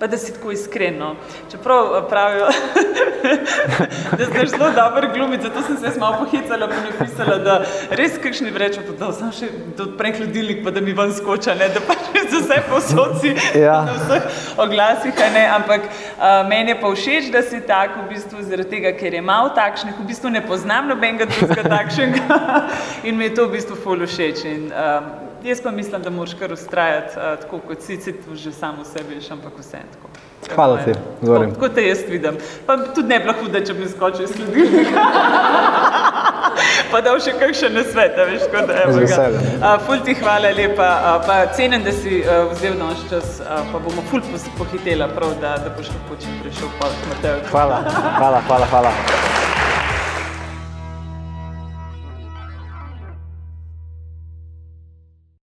pa 0.00 0.06
da 0.06 0.18
si 0.18 0.32
tako 0.32 0.50
iskreno. 0.50 1.14
Čeprav 1.50 1.84
eh, 1.84 2.08
pravijo, 2.08 2.46
da 4.18 4.24
si 4.24 4.46
zelo 4.48 4.70
dober 4.70 5.08
glumiti, 5.14 5.42
zato 5.42 5.62
sem 5.62 5.76
se 5.76 6.00
malo 6.00 6.16
pohicala 6.18 6.66
in 6.66 6.86
napisala, 6.90 7.38
da 7.38 7.64
res 7.90 8.18
kakšni 8.22 8.50
vrečo, 8.50 8.80
da 8.98 9.12
sem 9.12 9.32
še 9.32 9.50
odprem 9.78 10.16
hladilnik, 10.16 10.64
pa 10.64 10.72
da 10.72 10.80
mi 10.80 10.96
ven 10.96 11.12
skoča, 11.12 11.54
ne? 11.54 11.68
da 11.68 11.84
pač 11.84 12.08
za 12.30 12.40
vse 12.42 12.60
posodci 12.70 13.34
ja. 13.60 13.82
na 13.84 13.98
vseh 14.00 14.56
oglasih, 14.56 15.24
ne? 15.34 15.46
ampak 15.58 15.84
uh, 15.84 16.48
meni 16.48 16.72
je 16.72 16.80
pa 16.80 16.94
všeč, 16.96 17.32
da 17.34 17.44
si 17.44 17.60
tak 17.60 17.98
v 18.00 18.08
bistvu 18.14 18.42
zaradi 18.42 18.70
tega, 18.76 18.96
ker 18.96 19.14
je 19.14 19.20
malo 19.20 19.52
takšnih, 19.56 20.00
v 20.00 20.08
bistvu 20.08 20.32
ne 20.32 20.40
poznam 20.46 20.88
nobenega 20.88 21.28
drugega 21.28 21.68
takšnega 21.68 22.40
in 23.06 23.20
mi 23.20 23.28
je 23.28 23.36
to 23.36 23.50
v 23.50 23.58
bistvu 23.58 23.76
ful 23.84 24.08
všeč. 24.08 24.48
In, 24.48 24.70
uh, 24.72 25.28
jaz 25.44 25.62
pa 25.62 25.70
mislim, 25.70 26.02
da 26.02 26.10
moraš 26.10 26.34
kar 26.34 26.52
ustrajati, 26.52 27.16
uh, 27.16 27.40
tako 27.40 27.58
kot 27.68 27.82
si 27.82 28.00
ti 28.00 28.14
že 28.34 28.52
samo 28.52 28.84
sebi, 28.84 29.20
ampak 29.30 29.52
vse 29.58 29.78
tako. 29.92 30.08
Hvala 30.54 30.76
ti, 30.84 30.92
Zori. 31.22 31.52
Tako 31.52 31.68
te 31.68 31.86
jaz 31.86 31.98
vidim. 32.08 32.36
Pa 32.66 32.76
tudi 32.76 33.08
ne 33.08 33.18
bi 33.18 33.24
bilo 33.24 33.34
hudo, 33.42 33.60
če 33.60 33.74
bi 33.74 33.88
skočil 33.88 34.24
iz 34.24 34.32
hladilnika. 34.36 35.00
pa 36.90 37.00
da 37.04 37.14
še 37.22 37.34
kakšen 37.40 37.74
nasvet, 37.76 38.18
veš, 38.30 38.46
kot 38.52 38.68
da 38.68 38.78
je. 38.80 39.08
Uh, 39.58 39.76
ful 39.86 40.00
ti 40.06 40.14
hvala 40.20 40.52
lepa, 40.56 40.88
uh, 40.88 41.26
pa 41.26 41.40
cenim, 41.56 41.84
da 41.86 41.92
si 41.94 42.22
uh, 42.22 42.48
vzel 42.52 42.78
naš 42.80 43.04
čas, 43.12 43.38
uh, 43.44 43.60
pa 43.72 43.82
bomo 43.82 44.04
ful 44.10 44.24
pohitela 44.58 45.08
prav, 45.14 45.36
da, 45.42 45.56
da 45.64 45.74
boš 45.76 45.92
lahko 45.94 46.18
čim 46.22 46.40
prišel 46.42 46.72
pa 46.80 46.90
Mateo. 47.12 47.44
Hvala, 47.52 47.84
hvala, 48.18 48.42
hvala, 48.48 48.72
hvala. 48.74 49.79